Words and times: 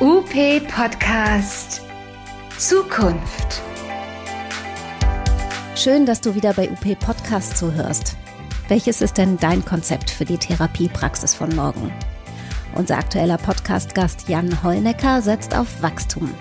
UP 0.00 0.32
Podcast 0.68 1.82
Zukunft. 2.58 3.62
Schön, 5.76 6.06
dass 6.06 6.20
du 6.20 6.34
wieder 6.34 6.54
bei 6.54 6.70
UP 6.70 6.98
Podcast 6.98 7.56
zuhörst. 7.56 8.16
Welches 8.68 9.00
ist 9.00 9.18
denn 9.18 9.36
dein 9.38 9.64
Konzept 9.64 10.10
für 10.10 10.24
die 10.24 10.38
Therapiepraxis 10.38 11.34
von 11.34 11.54
morgen? 11.54 11.92
Unser 12.74 12.98
aktueller 12.98 13.38
Podcast-Gast 13.38 14.28
Jan 14.28 14.62
Heunecker 14.64 15.22
setzt 15.22 15.54
auf 15.54 15.82
Wachstum. 15.82 16.32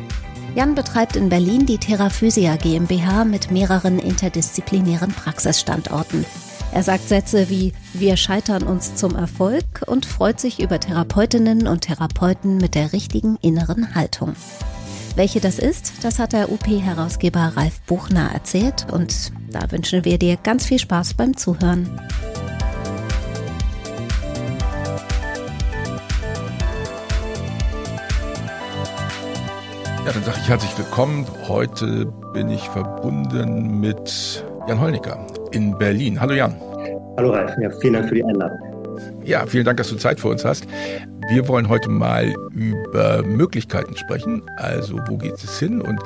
Jan 0.55 0.73
betreibt 0.73 1.15
in 1.15 1.29
Berlin 1.29 1.65
die 1.65 1.77
Theraphysia 1.77 2.55
GmbH 2.55 3.25
mit 3.25 3.51
mehreren 3.51 3.99
interdisziplinären 3.99 5.11
Praxisstandorten. 5.11 6.25
Er 6.73 6.83
sagt 6.83 7.09
Sätze 7.09 7.49
wie 7.49 7.73
Wir 7.93 8.15
scheitern 8.15 8.63
uns 8.63 8.95
zum 8.95 9.13
Erfolg 9.15 9.65
und 9.87 10.05
freut 10.05 10.39
sich 10.39 10.61
über 10.61 10.79
Therapeutinnen 10.79 11.67
und 11.67 11.81
Therapeuten 11.81 12.57
mit 12.57 12.75
der 12.75 12.93
richtigen 12.93 13.35
inneren 13.41 13.93
Haltung. 13.93 14.35
Welche 15.17 15.41
das 15.41 15.59
ist, 15.59 15.91
das 16.01 16.17
hat 16.17 16.31
der 16.31 16.49
UP-Herausgeber 16.49 17.51
Ralf 17.57 17.81
Buchner 17.81 18.31
erzählt 18.33 18.87
und 18.89 19.33
da 19.49 19.69
wünschen 19.69 20.05
wir 20.05 20.17
dir 20.17 20.37
ganz 20.37 20.65
viel 20.65 20.79
Spaß 20.79 21.15
beim 21.15 21.35
Zuhören. 21.35 21.99
Ja, 30.05 30.13
dann 30.13 30.23
sage 30.23 30.37
ich 30.41 30.47
herzlich 30.47 30.77
willkommen. 30.77 31.27
Heute 31.49 32.05
bin 32.33 32.49
ich 32.49 32.61
verbunden 32.69 33.81
mit 33.81 34.45
Jan 34.71 34.79
Holnicker 34.79 35.27
in 35.51 35.77
Berlin. 35.77 36.21
Hallo 36.21 36.33
Jan. 36.33 36.55
Hallo 37.17 37.31
Ralf, 37.31 37.51
ja, 37.61 37.69
vielen 37.81 37.95
Dank 37.95 38.07
für 38.07 38.15
die 38.15 38.23
Einladung. 38.23 38.57
Ja, 39.21 39.45
vielen 39.45 39.65
Dank, 39.65 39.75
dass 39.75 39.89
du 39.89 39.97
Zeit 39.97 40.17
für 40.17 40.29
uns 40.29 40.45
hast. 40.45 40.65
Wir 41.27 41.49
wollen 41.49 41.67
heute 41.67 41.89
mal 41.89 42.33
über 42.55 43.21
Möglichkeiten 43.21 43.97
sprechen. 43.97 44.43
Also, 44.55 44.97
wo 45.09 45.17
geht 45.17 45.33
es 45.33 45.59
hin? 45.59 45.81
Und 45.81 45.99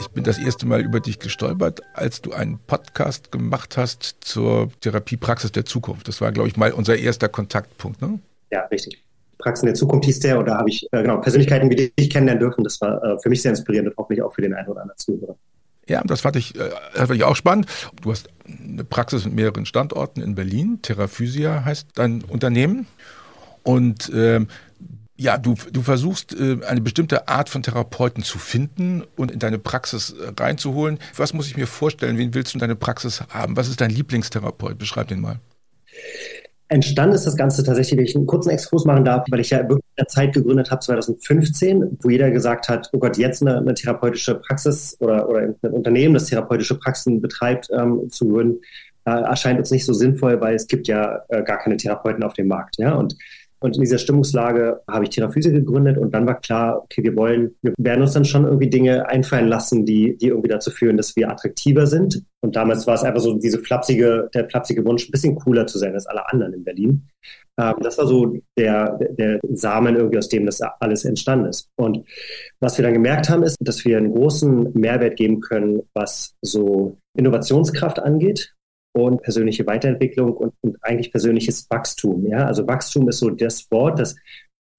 ich 0.00 0.08
bin 0.08 0.24
das 0.24 0.36
erste 0.36 0.66
Mal 0.66 0.80
über 0.80 0.98
dich 0.98 1.20
gestolpert, 1.20 1.80
als 1.94 2.20
du 2.20 2.32
einen 2.32 2.58
Podcast 2.66 3.30
gemacht 3.30 3.76
hast 3.76 4.16
zur 4.22 4.72
Therapiepraxis 4.80 5.52
der 5.52 5.64
Zukunft. 5.64 6.08
Das 6.08 6.20
war, 6.20 6.32
glaube 6.32 6.48
ich, 6.48 6.56
mal 6.56 6.72
unser 6.72 6.96
erster 6.96 7.28
Kontaktpunkt, 7.28 8.02
ne? 8.02 8.18
Ja, 8.50 8.62
richtig. 8.62 9.00
Praxen 9.38 9.66
der 9.66 9.76
Zukunft 9.76 10.06
hieß 10.06 10.18
der 10.18 10.40
und 10.40 10.48
da 10.48 10.58
habe 10.58 10.70
ich 10.70 10.88
äh, 10.90 11.02
genau 11.02 11.18
Persönlichkeiten 11.18 11.70
wie 11.70 11.92
dich 11.96 12.10
kennenlernen 12.10 12.40
dürfen. 12.40 12.64
Das 12.64 12.80
war 12.80 13.00
äh, 13.00 13.16
für 13.20 13.28
mich 13.28 13.42
sehr 13.42 13.52
inspirierend 13.52 13.90
und 13.90 13.96
hoffentlich 13.96 14.22
auch 14.22 14.34
für 14.34 14.42
den 14.42 14.54
einen 14.54 14.66
oder 14.66 14.80
anderen 14.80 14.98
Zuhörer. 14.98 15.36
Ja, 15.88 16.02
das 16.04 16.20
fand 16.20 16.36
ich, 16.36 16.54
äh, 16.54 16.70
das 16.94 17.08
fand 17.08 17.16
ich 17.16 17.24
auch 17.24 17.36
spannend. 17.36 17.66
Du 18.02 18.10
hast 18.10 18.28
eine 18.46 18.84
Praxis 18.84 19.24
mit 19.24 19.34
mehreren 19.34 19.66
Standorten 19.66 20.20
in 20.20 20.34
Berlin. 20.34 20.80
Terraphysia 20.82 21.64
heißt 21.64 21.88
dein 21.94 22.22
Unternehmen. 22.22 22.86
Und 23.62 24.10
ähm, 24.14 24.48
ja, 25.16 25.36
du, 25.36 25.56
du 25.72 25.82
versuchst 25.82 26.38
äh, 26.38 26.58
eine 26.66 26.80
bestimmte 26.80 27.26
Art 27.26 27.48
von 27.48 27.62
Therapeuten 27.62 28.22
zu 28.22 28.38
finden 28.38 29.02
und 29.16 29.32
in 29.32 29.40
deine 29.40 29.58
Praxis 29.58 30.10
äh, 30.10 30.32
reinzuholen. 30.38 30.98
Was 31.16 31.32
muss 31.32 31.48
ich 31.48 31.56
mir 31.56 31.66
vorstellen? 31.66 32.18
Wen 32.18 32.34
willst 32.34 32.54
du 32.54 32.56
in 32.56 32.60
deine 32.60 32.76
Praxis 32.76 33.22
haben? 33.28 33.56
Was 33.56 33.68
ist 33.68 33.80
dein 33.80 33.90
Lieblingstherapeut? 33.90 34.78
Beschreib 34.78 35.08
den 35.08 35.20
mal. 35.20 35.40
Entstanden 36.68 37.14
ist 37.14 37.26
das 37.26 37.36
Ganze 37.36 37.64
tatsächlich, 37.64 37.98
wenn 37.98 38.04
ich 38.04 38.14
einen 38.14 38.26
kurzen 38.26 38.50
Exkurs 38.50 38.84
machen 38.84 39.04
darf, 39.04 39.24
weil 39.30 39.40
ich 39.40 39.50
ja 39.50 39.60
wirklich 39.68 39.87
der 39.98 40.08
Zeit 40.08 40.34
gegründet 40.34 40.70
habe, 40.70 40.80
2015, 40.80 41.98
wo 42.00 42.10
jeder 42.10 42.30
gesagt 42.30 42.68
hat, 42.68 42.88
oh 42.92 42.98
Gott, 42.98 43.18
jetzt 43.18 43.42
eine, 43.42 43.58
eine 43.58 43.74
therapeutische 43.74 44.36
Praxis 44.36 44.96
oder, 45.00 45.28
oder 45.28 45.40
ein 45.40 45.54
Unternehmen, 45.72 46.14
das 46.14 46.26
therapeutische 46.26 46.78
Praxen 46.78 47.20
betreibt, 47.20 47.68
ähm, 47.72 48.08
zu 48.10 48.28
gründen, 48.28 48.60
äh, 49.04 49.10
erscheint 49.10 49.58
uns 49.58 49.70
nicht 49.70 49.84
so 49.84 49.92
sinnvoll, 49.92 50.40
weil 50.40 50.54
es 50.54 50.66
gibt 50.66 50.88
ja 50.88 51.22
äh, 51.28 51.42
gar 51.42 51.58
keine 51.58 51.76
Therapeuten 51.76 52.22
auf 52.22 52.34
dem 52.34 52.48
Markt. 52.48 52.76
Ja? 52.78 52.94
Und 52.94 53.16
und 53.60 53.76
in 53.76 53.82
dieser 53.82 53.98
Stimmungslage 53.98 54.80
habe 54.88 55.04
ich 55.04 55.10
Theraphyse 55.10 55.52
gegründet 55.52 55.98
und 55.98 56.14
dann 56.14 56.26
war 56.26 56.40
klar, 56.40 56.82
okay, 56.82 57.02
wir 57.02 57.16
wollen, 57.16 57.56
wir 57.62 57.72
werden 57.78 58.02
uns 58.02 58.12
dann 58.12 58.24
schon 58.24 58.44
irgendwie 58.44 58.70
Dinge 58.70 59.08
einfallen 59.08 59.48
lassen, 59.48 59.84
die, 59.84 60.16
die 60.16 60.28
irgendwie 60.28 60.48
dazu 60.48 60.70
führen, 60.70 60.96
dass 60.96 61.16
wir 61.16 61.30
attraktiver 61.30 61.86
sind. 61.86 62.22
Und 62.40 62.54
damals 62.54 62.86
war 62.86 62.94
es 62.94 63.02
einfach 63.02 63.20
so 63.20 63.34
diese 63.34 63.58
flapsige, 63.58 64.30
der 64.32 64.48
flapsige 64.48 64.84
Wunsch, 64.84 65.08
ein 65.08 65.10
bisschen 65.10 65.34
cooler 65.34 65.66
zu 65.66 65.78
sein 65.78 65.94
als 65.94 66.06
alle 66.06 66.28
anderen 66.30 66.54
in 66.54 66.64
Berlin. 66.64 67.08
Ähm, 67.58 67.74
das 67.80 67.98
war 67.98 68.06
so 68.06 68.38
der, 68.56 68.96
der 69.18 69.40
Samen 69.50 69.96
irgendwie, 69.96 70.18
aus 70.18 70.28
dem 70.28 70.46
das 70.46 70.60
alles 70.60 71.04
entstanden 71.04 71.46
ist. 71.46 71.68
Und 71.76 72.06
was 72.60 72.78
wir 72.78 72.84
dann 72.84 72.94
gemerkt 72.94 73.28
haben, 73.28 73.42
ist, 73.42 73.56
dass 73.60 73.84
wir 73.84 73.98
einen 73.98 74.14
großen 74.14 74.72
Mehrwert 74.74 75.16
geben 75.16 75.40
können, 75.40 75.82
was 75.94 76.34
so 76.42 76.96
Innovationskraft 77.16 77.98
angeht 77.98 78.54
und 78.92 79.22
persönliche 79.22 79.66
Weiterentwicklung 79.66 80.32
und, 80.32 80.54
und 80.62 80.76
eigentlich 80.82 81.10
persönliches 81.10 81.66
Wachstum. 81.70 82.26
Ja, 82.26 82.46
also 82.46 82.66
Wachstum 82.66 83.08
ist 83.08 83.18
so 83.18 83.30
das 83.30 83.70
Wort, 83.70 83.98
das 83.98 84.16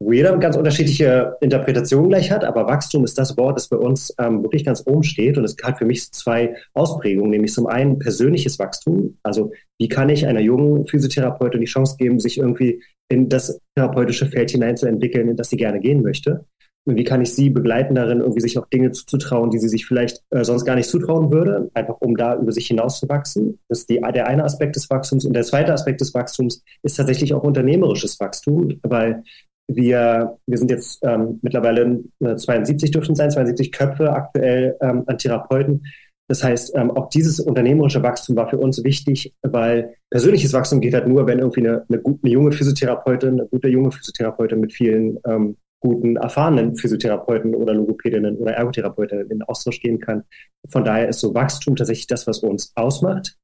wo 0.02 0.14
jeder 0.14 0.38
ganz 0.38 0.56
unterschiedliche 0.56 1.36
Interpretationen 1.42 2.10
gleich 2.10 2.32
hat, 2.32 2.46
aber 2.46 2.68
Wachstum 2.68 3.04
ist 3.04 3.18
das 3.18 3.36
Wort, 3.36 3.58
das 3.58 3.68
bei 3.68 3.76
uns 3.76 4.16
ähm, 4.18 4.44
wirklich 4.44 4.64
ganz 4.64 4.82
oben 4.86 5.04
steht 5.04 5.38
und 5.38 5.44
es 5.44 5.58
hat 5.62 5.78
für 5.78 5.86
mich 5.86 6.10
zwei 6.14 6.56
Ausprägungen, 6.74 7.32
nämlich 7.32 7.52
zum 7.52 7.68
einen 7.68 8.00
persönliches 8.00 8.60
Wachstum, 8.60 9.18
also 9.24 9.52
wie 9.78 9.90
kann 9.90 10.08
ich 10.08 10.26
einer 10.26 10.40
jungen 10.40 10.88
Physiotherapeutin 10.88 11.60
die 11.60 11.68
Chance 11.68 11.98
geben, 11.98 12.20
sich 12.20 12.38
irgendwie 12.38 12.82
in 13.10 13.28
das 13.28 13.60
therapeutische 13.76 14.28
Feld 14.28 14.52
hineinzuentwickeln, 14.52 15.30
in 15.30 15.36
das 15.36 15.50
sie 15.50 15.58
gerne 15.58 15.82
gehen 15.82 16.02
möchte 16.02 16.46
wie 16.96 17.04
kann 17.04 17.22
ich 17.22 17.34
sie 17.34 17.50
begleiten 17.50 17.96
darin, 17.96 18.20
irgendwie 18.20 18.42
sich 18.42 18.58
auch 18.58 18.68
Dinge 18.68 18.92
zuzutrauen, 18.92 19.50
die 19.50 19.60
sie 19.60 19.70
sich 19.70 19.86
vielleicht 19.86 20.22
äh, 20.30 20.44
sonst 20.44 20.66
gar 20.66 20.76
nicht 20.76 20.90
zutrauen 20.90 21.32
würde, 21.32 21.70
einfach 21.74 21.98
um 22.00 22.16
da 22.16 22.38
über 22.38 22.52
sich 22.52 22.68
hinauszuwachsen. 22.68 23.60
Das 23.68 23.80
ist 23.80 23.90
die, 23.90 24.02
der 24.14 24.28
eine 24.28 24.44
Aspekt 24.44 24.76
des 24.76 24.90
Wachstums. 24.90 25.26
Und 25.26 25.34
der 25.34 25.44
zweite 25.44 25.74
Aspekt 25.74 26.02
des 26.02 26.14
Wachstums 26.14 26.64
ist 26.84 26.96
tatsächlich 26.96 27.34
auch 27.34 27.44
unternehmerisches 27.44 28.20
Wachstum, 28.20 28.80
weil 28.84 29.24
wir, 29.68 30.38
wir 30.48 30.58
sind 30.58 30.72
jetzt 30.72 31.00
ähm, 31.04 31.40
mittlerweile 31.42 32.04
72 32.20 32.90
äh, 32.90 32.92
dürften 32.92 33.16
sein, 33.16 33.32
72 33.32 33.72
Köpfe 33.72 34.12
aktuell 34.12 34.76
ähm, 34.82 35.04
an 35.06 35.18
Therapeuten. 35.18 35.84
Das 36.28 36.44
heißt, 36.44 36.76
ähm, 36.76 36.92
auch 36.92 37.10
dieses 37.10 37.40
unternehmerische 37.40 38.04
Wachstum 38.04 38.36
war 38.36 38.50
für 38.50 38.60
uns 38.60 38.84
wichtig, 38.84 39.34
weil 39.42 39.96
persönliches 40.12 40.54
Wachstum 40.54 40.80
geht 40.80 40.94
halt 40.94 41.08
nur, 41.08 41.26
wenn 41.26 41.40
irgendwie 41.40 41.62
eine, 41.62 41.86
eine, 41.90 42.00
gute, 42.00 42.20
eine 42.24 42.32
junge 42.32 42.52
Physiotherapeutin, 42.52 43.30
eine 43.30 43.48
gute 43.48 43.68
junge 43.68 43.92
Physiotherapeutin 43.92 44.60
mit 44.60 44.72
vielen 44.72 45.18
ähm, 45.26 45.58
guten, 45.80 46.18
erfahrenen 46.18 46.76
Physiotherapeuten 46.76 47.56
oder 47.56 47.74
Logopädinnen 47.74 48.38
oder 48.38 48.54
Ergotherapeutinnen 48.54 49.30
in 49.30 49.44
Austausch 49.44 49.80
gehen 49.80 50.00
kann. 50.00 50.24
Von 50.70 50.84
daher 50.84 51.10
ist 51.10 51.22
so 51.22 51.34
Wachstum 51.34 51.76
tatsächlich 51.76 52.08
das, 52.08 52.28
was 52.28 52.40
uns 52.40 52.72
ausmacht. 52.76 53.38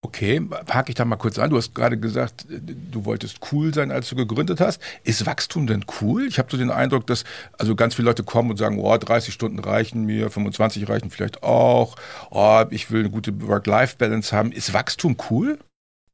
Okay, 0.00 0.40
hake 0.70 0.90
ich 0.90 0.94
da 0.94 1.04
mal 1.04 1.16
kurz 1.16 1.40
an. 1.40 1.50
Du 1.50 1.56
hast 1.56 1.74
gerade 1.74 1.98
gesagt, 1.98 2.46
du 2.48 3.04
wolltest 3.04 3.40
cool 3.50 3.74
sein, 3.74 3.90
als 3.90 4.08
du 4.08 4.14
gegründet 4.14 4.60
hast. 4.60 4.80
Ist 5.02 5.26
Wachstum 5.26 5.66
denn 5.66 5.84
cool? 6.00 6.28
Ich 6.28 6.38
habe 6.38 6.48
so 6.48 6.56
den 6.56 6.70
Eindruck, 6.70 7.04
dass 7.08 7.24
also 7.58 7.74
ganz 7.74 7.96
viele 7.96 8.06
Leute 8.06 8.22
kommen 8.22 8.50
und 8.50 8.58
sagen, 8.58 8.78
oh, 8.78 8.96
30 8.96 9.34
Stunden 9.34 9.58
reichen 9.58 10.04
mir, 10.04 10.30
25 10.30 10.88
reichen 10.88 11.10
vielleicht 11.10 11.42
auch. 11.42 11.96
Oh, 12.30 12.62
ich 12.70 12.92
will 12.92 13.00
eine 13.00 13.10
gute 13.10 13.42
Work-Life-Balance 13.48 14.36
haben. 14.36 14.52
Ist 14.52 14.72
Wachstum 14.72 15.16
cool? 15.30 15.58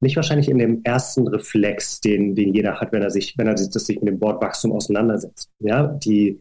Nicht 0.01 0.17
wahrscheinlich 0.17 0.49
in 0.49 0.59
dem 0.59 0.81
ersten 0.85 1.27
Reflex, 1.29 2.01
den, 2.01 2.35
den 2.35 2.55
jeder 2.55 2.81
hat, 2.81 2.93
wenn 2.93 3.03
er 3.03 3.11
sich, 3.11 3.35
wenn 3.37 3.47
er 3.47 3.57
sich, 3.57 3.71
das 3.71 3.87
sich 3.87 4.01
mit 4.01 4.15
dem 4.15 4.21
Wort 4.21 4.43
Wachstum 4.43 4.73
auseinandersetzt. 4.73 5.51
Ja, 5.61 5.87
die 5.87 6.41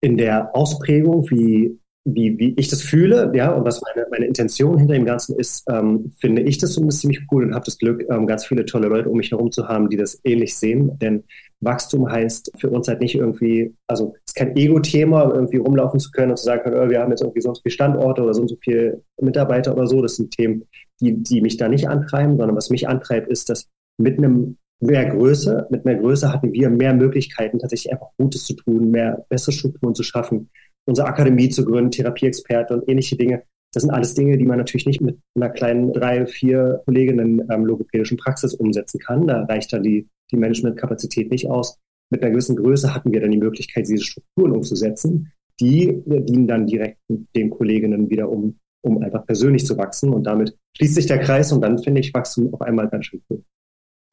in 0.00 0.16
der 0.16 0.54
Ausprägung, 0.54 1.28
wie, 1.30 1.78
wie, 2.04 2.38
wie 2.38 2.54
ich 2.56 2.68
das 2.68 2.82
fühle, 2.82 3.30
ja, 3.34 3.52
und 3.52 3.64
was 3.64 3.82
meine, 3.82 4.06
meine 4.10 4.26
Intention 4.26 4.78
hinter 4.78 4.94
dem 4.94 5.04
Ganzen 5.04 5.36
ist, 5.36 5.64
ähm, 5.70 6.12
finde 6.20 6.42
ich 6.42 6.58
das 6.58 6.74
so 6.74 6.86
ziemlich 6.88 7.20
cool 7.30 7.44
und 7.44 7.54
habe 7.54 7.64
das 7.64 7.78
Glück, 7.78 8.06
ähm, 8.10 8.26
ganz 8.26 8.46
viele 8.46 8.64
tolle 8.64 8.88
Leute 8.88 9.08
um 9.08 9.16
mich 9.16 9.30
herum 9.30 9.50
zu 9.50 9.68
haben, 9.68 9.90
die 9.90 9.96
das 9.96 10.20
ähnlich 10.24 10.56
sehen. 10.56 10.98
Denn 11.00 11.24
Wachstum 11.60 12.10
heißt 12.10 12.52
für 12.58 12.70
uns 12.70 12.88
halt 12.88 13.00
nicht 13.00 13.16
irgendwie, 13.16 13.74
also 13.88 14.14
es 14.24 14.32
ist 14.32 14.36
kein 14.36 14.56
Ego-Thema, 14.56 15.32
irgendwie 15.34 15.56
rumlaufen 15.56 15.98
zu 15.98 16.10
können 16.10 16.30
und 16.30 16.36
zu 16.36 16.44
sagen 16.44 16.62
können, 16.62 16.76
oh, 16.76 16.88
wir 16.88 17.00
haben 17.00 17.10
jetzt 17.10 17.22
irgendwie 17.22 17.40
so 17.40 17.48
und 17.48 17.56
so 17.56 17.62
viele 17.62 17.72
Standorte 17.72 18.22
oder 18.22 18.34
so 18.34 18.42
und 18.42 18.48
so 18.48 18.56
viele 18.62 19.02
Mitarbeiter 19.20 19.72
oder 19.74 19.86
so. 19.86 20.00
Das 20.00 20.16
sind 20.16 20.30
Themen, 20.30 20.64
die, 21.00 21.22
die 21.22 21.40
mich 21.40 21.56
da 21.56 21.68
nicht 21.68 21.88
antreiben, 21.88 22.36
sondern 22.36 22.56
was 22.56 22.70
mich 22.70 22.88
antreibt, 22.88 23.28
ist, 23.28 23.48
dass 23.48 23.68
mit 23.98 24.18
einem 24.18 24.58
mehr 24.80 25.06
Größe, 25.06 25.66
mit 25.70 25.84
mehr 25.84 25.96
Größe 25.96 26.32
hatten 26.32 26.52
wir 26.52 26.70
mehr 26.70 26.94
Möglichkeiten, 26.94 27.58
tatsächlich 27.58 27.92
einfach 27.92 28.10
Gutes 28.16 28.44
zu 28.44 28.54
tun, 28.54 28.90
mehr 28.90 29.24
bessere 29.28 29.52
Strukturen 29.52 29.94
zu 29.94 30.02
schaffen, 30.02 30.50
unsere 30.86 31.08
Akademie 31.08 31.48
zu 31.48 31.64
gründen, 31.64 31.90
Therapieexperte 31.90 32.74
und 32.74 32.88
ähnliche 32.88 33.16
Dinge. 33.16 33.42
Das 33.72 33.82
sind 33.82 33.90
alles 33.92 34.14
Dinge, 34.14 34.38
die 34.38 34.46
man 34.46 34.58
natürlich 34.58 34.86
nicht 34.86 35.00
mit 35.00 35.18
einer 35.34 35.50
kleinen 35.50 35.92
drei, 35.92 36.26
vier 36.26 36.80
Kolleginnen 36.86 37.46
ähm, 37.50 37.66
logopädischen 37.66 38.16
Praxis 38.16 38.54
umsetzen 38.54 38.98
kann. 38.98 39.26
Da 39.26 39.42
reicht 39.44 39.72
dann 39.72 39.82
die, 39.82 40.08
die 40.30 40.36
Managementkapazität 40.36 41.30
nicht 41.30 41.48
aus. 41.48 41.78
Mit 42.10 42.22
einer 42.22 42.30
gewissen 42.30 42.56
Größe 42.56 42.94
hatten 42.94 43.12
wir 43.12 43.20
dann 43.20 43.30
die 43.30 43.38
Möglichkeit, 43.38 43.86
diese 43.86 44.04
Strukturen 44.04 44.52
umzusetzen. 44.52 45.32
Die 45.60 46.02
dienen 46.06 46.46
dann 46.46 46.66
direkt 46.66 46.98
den 47.08 47.50
Kolleginnen 47.50 48.08
wieder 48.08 48.30
um, 48.30 48.58
um 48.82 49.02
einfach 49.02 49.26
persönlich 49.26 49.66
zu 49.66 49.76
wachsen. 49.76 50.12
Und 50.12 50.24
damit 50.24 50.56
schließt 50.76 50.94
sich 50.94 51.06
der 51.06 51.18
Kreis 51.18 51.52
und 51.52 51.60
dann 51.60 51.78
finde 51.78 52.00
ich 52.00 52.14
Wachstum 52.14 52.52
auf 52.52 52.60
einmal 52.60 52.88
ganz 52.88 53.06
schön 53.06 53.22
cool. 53.30 53.42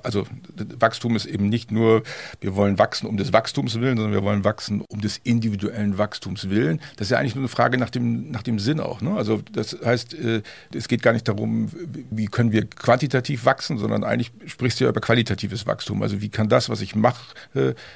Also 0.06 0.26
Wachstum 0.80 1.16
ist 1.16 1.26
eben 1.26 1.50
nicht 1.50 1.72
nur, 1.72 2.04
wir 2.42 2.56
wollen 2.56 2.80
wachsen 2.80 3.08
um 3.08 3.18
des 3.18 3.34
Wachstums 3.34 3.80
willen, 3.80 3.98
sondern 3.98 4.14
wir 4.14 4.24
wollen 4.24 4.44
wachsen 4.44 4.82
um 4.82 5.02
des 5.02 5.20
individuellen 5.24 5.98
Wachstums 5.98 6.50
willen. 6.50 6.80
Das 6.98 7.08
ist 7.08 7.12
ja 7.12 7.18
eigentlich 7.18 7.36
nur 7.36 7.44
eine 7.44 7.50
Frage 7.50 7.78
nach 7.78 7.90
dem, 7.90 8.32
nach 8.32 8.44
dem 8.44 8.60
Sinn 8.60 8.80
auch. 8.80 9.02
Ne? 9.02 9.16
Also 9.16 9.42
das 9.52 9.78
heißt, 9.84 10.14
äh, 10.14 10.42
es 10.74 10.88
geht 10.88 11.02
gar 11.02 11.14
nicht 11.14 11.28
darum, 11.28 11.70
wie 12.10 12.28
können 12.28 12.52
wir 12.52 12.66
quantitativ 12.66 13.46
wachsen, 13.46 13.78
sondern 13.78 14.04
eigentlich 14.04 14.32
sprichst 14.46 14.80
du 14.80 14.86
ja 14.86 14.90
über 14.90 15.02
qualitatives 15.02 15.68
Wachstum. 15.68 16.02
Also 16.02 16.22
wie 16.22 16.30
kann 16.30 16.50
das, 16.50 16.70
was 16.70 16.82
ich 16.82 16.96
mache, 16.96 17.36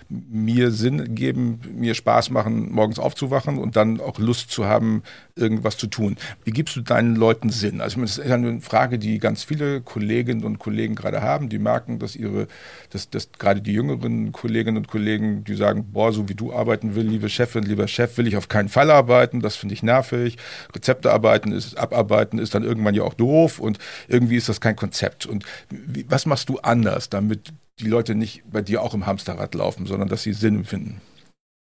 mir 0.09 0.71
Sinn 0.71 1.15
geben, 1.15 1.59
mir 1.73 1.93
Spaß 1.93 2.29
machen, 2.29 2.71
morgens 2.71 2.99
aufzuwachen 2.99 3.57
und 3.57 3.75
dann 3.75 3.99
auch 3.99 4.17
Lust 4.19 4.51
zu 4.51 4.65
haben, 4.65 5.03
irgendwas 5.35 5.77
zu 5.77 5.87
tun. 5.87 6.17
Wie 6.43 6.51
gibst 6.51 6.75
du 6.75 6.81
deinen 6.81 7.15
Leuten 7.15 7.49
Sinn? 7.49 7.81
Also 7.81 8.01
das 8.01 8.17
ist 8.17 8.27
ja 8.27 8.35
eine 8.35 8.61
Frage, 8.61 8.99
die 8.99 9.19
ganz 9.19 9.43
viele 9.43 9.81
Kolleginnen 9.81 10.43
und 10.43 10.59
Kollegen 10.59 10.95
gerade 10.95 11.21
haben, 11.21 11.49
die 11.49 11.59
merken, 11.59 11.98
dass 11.99 12.15
ihre, 12.15 12.47
dass, 12.89 13.09
dass 13.09 13.31
gerade 13.33 13.61
die 13.61 13.73
jüngeren 13.73 14.31
Kolleginnen 14.31 14.77
und 14.77 14.87
Kollegen, 14.87 15.43
die 15.43 15.55
sagen, 15.55 15.91
boah, 15.91 16.11
so 16.11 16.29
wie 16.29 16.35
du 16.35 16.53
arbeiten 16.53 16.95
will, 16.95 17.05
liebe 17.05 17.29
Chefin, 17.29 17.63
lieber 17.63 17.87
Chef, 17.87 18.17
will 18.17 18.27
ich 18.27 18.37
auf 18.37 18.47
keinen 18.47 18.69
Fall 18.69 18.89
arbeiten, 18.89 19.41
das 19.41 19.55
finde 19.55 19.73
ich 19.73 19.83
nervig. 19.83 20.37
Rezepte 20.75 21.11
arbeiten 21.11 21.51
ist, 21.51 21.77
abarbeiten 21.77 22.39
ist 22.39 22.55
dann 22.55 22.63
irgendwann 22.63 22.95
ja 22.95 23.03
auch 23.03 23.13
doof 23.13 23.59
und 23.59 23.77
irgendwie 24.07 24.37
ist 24.37 24.49
das 24.49 24.61
kein 24.61 24.75
Konzept. 24.75 25.25
Und 25.25 25.45
wie, 25.69 26.05
was 26.09 26.25
machst 26.25 26.49
du 26.49 26.57
anders, 26.59 27.09
damit 27.09 27.53
die 27.79 27.87
Leute 27.87 28.15
nicht 28.15 28.43
bei 28.51 28.61
dir 28.61 28.81
auch 28.81 28.93
im 28.93 29.05
Hamsterrad 29.05 29.55
laufen, 29.55 29.85
sondern 29.85 30.09
dass 30.09 30.23
sie 30.23 30.33
Sinn 30.33 30.55
empfinden? 30.55 31.01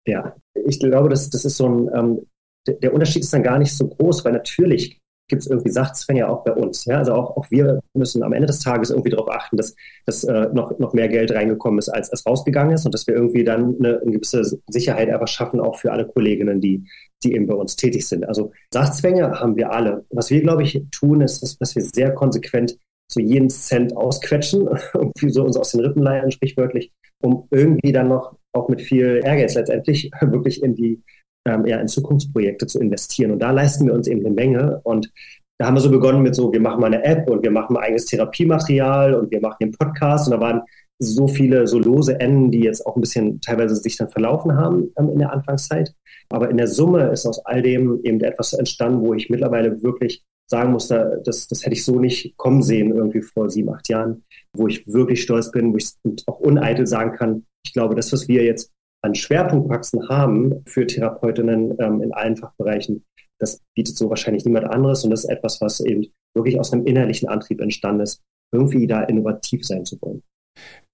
Ja, 0.07 0.37
ich 0.67 0.79
glaube, 0.79 1.09
das, 1.09 1.31
das 1.31 1.45
ist 1.45 1.57
so 1.57 1.69
ein, 1.69 1.91
ähm, 1.95 2.27
der 2.69 2.93
Unterschied 2.93 3.23
ist 3.23 3.33
dann 3.33 3.43
gar 3.43 3.59
nicht 3.59 3.77
so 3.77 3.89
groß, 3.89 4.25
weil 4.25 4.33
natürlich 4.33 5.01
gibt 5.29 5.43
es 5.43 5.49
irgendwie 5.49 5.71
Sachzwänge 5.71 6.29
auch 6.29 6.45
bei 6.45 6.53
uns. 6.53 6.85
Ja? 6.85 6.99
Also 6.99 7.15
auch, 7.15 7.37
auch 7.37 7.51
wir 7.51 7.81
müssen 7.95 8.23
am 8.23 8.33
Ende 8.33 8.47
des 8.47 8.61
Tages 8.61 8.91
irgendwie 8.91 9.11
darauf 9.11 9.31
achten, 9.31 9.57
dass, 9.57 9.75
dass 10.05 10.25
äh, 10.25 10.49
noch, 10.53 10.79
noch 10.79 10.93
mehr 10.93 11.09
Geld 11.09 11.33
reingekommen 11.33 11.79
ist, 11.79 11.89
als 11.89 12.13
es 12.13 12.27
rausgegangen 12.27 12.75
ist 12.75 12.87
und 12.87 12.95
dass 12.95 13.07
wir 13.07 13.15
irgendwie 13.15 13.45
dann 13.45 13.77
eine, 13.79 14.01
eine 14.01 14.13
gewisse 14.13 14.43
Sicherheit 14.69 15.11
einfach 15.11 15.29
schaffen, 15.29 15.61
auch 15.61 15.79
für 15.79 15.93
alle 15.93 16.07
Kolleginnen, 16.07 16.61
die, 16.61 16.85
die 17.25 17.35
eben 17.35 17.47
bei 17.47 17.55
uns 17.55 17.77
tätig 17.77 18.07
sind. 18.07 18.27
Also 18.29 18.53
Sachzwänge 18.73 19.41
haben 19.41 19.57
wir 19.57 19.73
alle. 19.73 20.05
Was 20.11 20.31
wir, 20.31 20.41
glaube 20.41 20.63
ich, 20.63 20.83
tun, 20.93 21.21
ist, 21.21 21.43
ist 21.43 21.61
dass 21.61 21.75
wir 21.75 21.83
sehr 21.83 22.13
konsequent 22.15 22.79
so 23.09 23.21
jeden 23.21 23.51
Cent 23.51 23.97
ausquetschen, 23.97 24.69
irgendwie 24.95 25.31
so 25.31 25.45
uns 25.45 25.57
aus 25.57 25.73
den 25.73 25.81
Rippen 25.81 26.03
leiern, 26.03 26.31
sprichwörtlich, 26.31 26.93
um 27.23 27.47
irgendwie 27.51 27.93
dann 27.93 28.09
noch 28.09 28.37
auch 28.53 28.69
mit 28.69 28.81
viel 28.81 29.21
Ehrgeiz 29.25 29.55
letztendlich 29.55 30.11
wirklich 30.21 30.63
in 30.63 30.75
die 30.75 31.03
ähm, 31.47 31.67
eher 31.67 31.81
in 31.81 31.89
Zukunftsprojekte 31.89 32.67
zu 32.67 32.79
investieren. 32.81 33.31
Und 33.31 33.39
da 33.39 33.51
leisten 33.51 33.87
wir 33.87 33.95
uns 33.95 34.09
eben 34.09 34.25
eine 34.25 34.35
Menge. 34.35 34.81
Und 34.85 35.11
da 35.59 35.67
haben 35.67 35.75
wir 35.75 35.81
so 35.81 35.91
begonnen 35.91 36.23
mit 36.23 36.35
so, 36.35 36.53
wir 36.53 36.61
machen 36.61 36.81
mal 36.81 36.89
eine 36.89 37.05
App 37.05 37.29
und 37.31 37.43
wir 37.43 37.51
machen 37.51 37.75
mal 37.75 37.81
eigenes 37.81 38.07
Therapiematerial 38.07 39.15
und 39.15 39.31
wir 39.31 39.41
machen 39.41 39.57
den 39.61 39.73
Podcast. 39.73 40.27
Und 40.27 40.33
da 40.33 40.41
waren 40.41 40.63
so 40.99 41.29
viele 41.29 41.67
so 41.67 41.79
lose 41.79 42.19
Enden, 42.21 42.51
die 42.51 42.61
jetzt 42.61 42.87
auch 42.87 42.97
ein 42.97 43.01
bisschen 43.01 43.41
teilweise 43.41 43.77
sich 43.77 43.97
dann 43.97 44.11
verlaufen 44.11 44.57
haben 44.57 44.93
ähm, 44.99 45.11
in 45.11 45.19
der 45.19 45.33
Anfangszeit. 45.33 45.95
Aber 46.29 46.51
in 46.51 46.57
der 46.57 46.67
Summe 46.67 47.11
ist 47.11 47.27
aus 47.27 47.45
all 47.47 47.63
dem 47.63 48.01
eben 48.03 48.21
etwas 48.21 48.53
entstanden, 48.53 49.07
wo 49.07 49.15
ich 49.15 49.31
mittlerweile 49.31 49.83
wirklich 49.83 50.25
sagen 50.49 50.73
muss, 50.73 50.89
das, 50.89 51.49
das 51.49 51.65
hätte 51.65 51.75
ich 51.75 51.85
so 51.85 51.99
nicht 51.99 52.37
kommen 52.37 52.63
sehen 52.63 52.95
irgendwie 52.95 53.23
vor 53.23 53.51
sieben, 53.51 53.71
acht 53.71 53.89
Jahren, 53.89 54.25
wo 54.53 54.69
ich 54.69 54.87
wirklich 54.87 55.23
stolz 55.23 55.51
bin, 55.51 55.73
wo 55.73 55.77
ich 55.77 55.91
auch 56.27 56.39
uneitel 56.39 56.87
sagen 56.87 57.17
kann, 57.17 57.45
ich 57.65 57.73
glaube, 57.73 57.97
das, 57.97 58.13
was 58.13 58.29
wir 58.29 58.45
jetzt 58.45 58.73
an 59.07 59.15
Schwerpunktpraxen 59.15 60.09
haben 60.09 60.63
für 60.67 60.87
Therapeutinnen 60.87 61.77
ähm, 61.81 62.03
in 62.03 62.13
allen 62.13 62.37
Fachbereichen, 62.37 63.05
das 63.39 63.63
bietet 63.75 63.97
so 63.97 64.11
wahrscheinlich 64.11 64.45
niemand 64.45 64.67
anderes. 64.67 65.05
Und 65.05 65.11
das 65.11 65.25
ist 65.25 65.31
etwas, 65.31 65.61
was 65.61 65.81
eben 65.81 66.07
wirklich 66.35 66.59
aus 66.59 66.73
einem 66.73 66.87
innerlichen 66.87 67.29
Antrieb 67.29 67.61
entstanden 67.61 68.03
ist, 68.03 68.23
irgendwie 68.53 68.87
da 68.87 69.03
innovativ 69.03 69.67
sein 69.67 69.85
zu 69.85 69.99
wollen. 70.01 70.23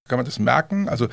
Kann 0.07 0.17
man 0.17 0.25
das 0.25 0.39
merken? 0.39 0.89
Also 0.89 1.07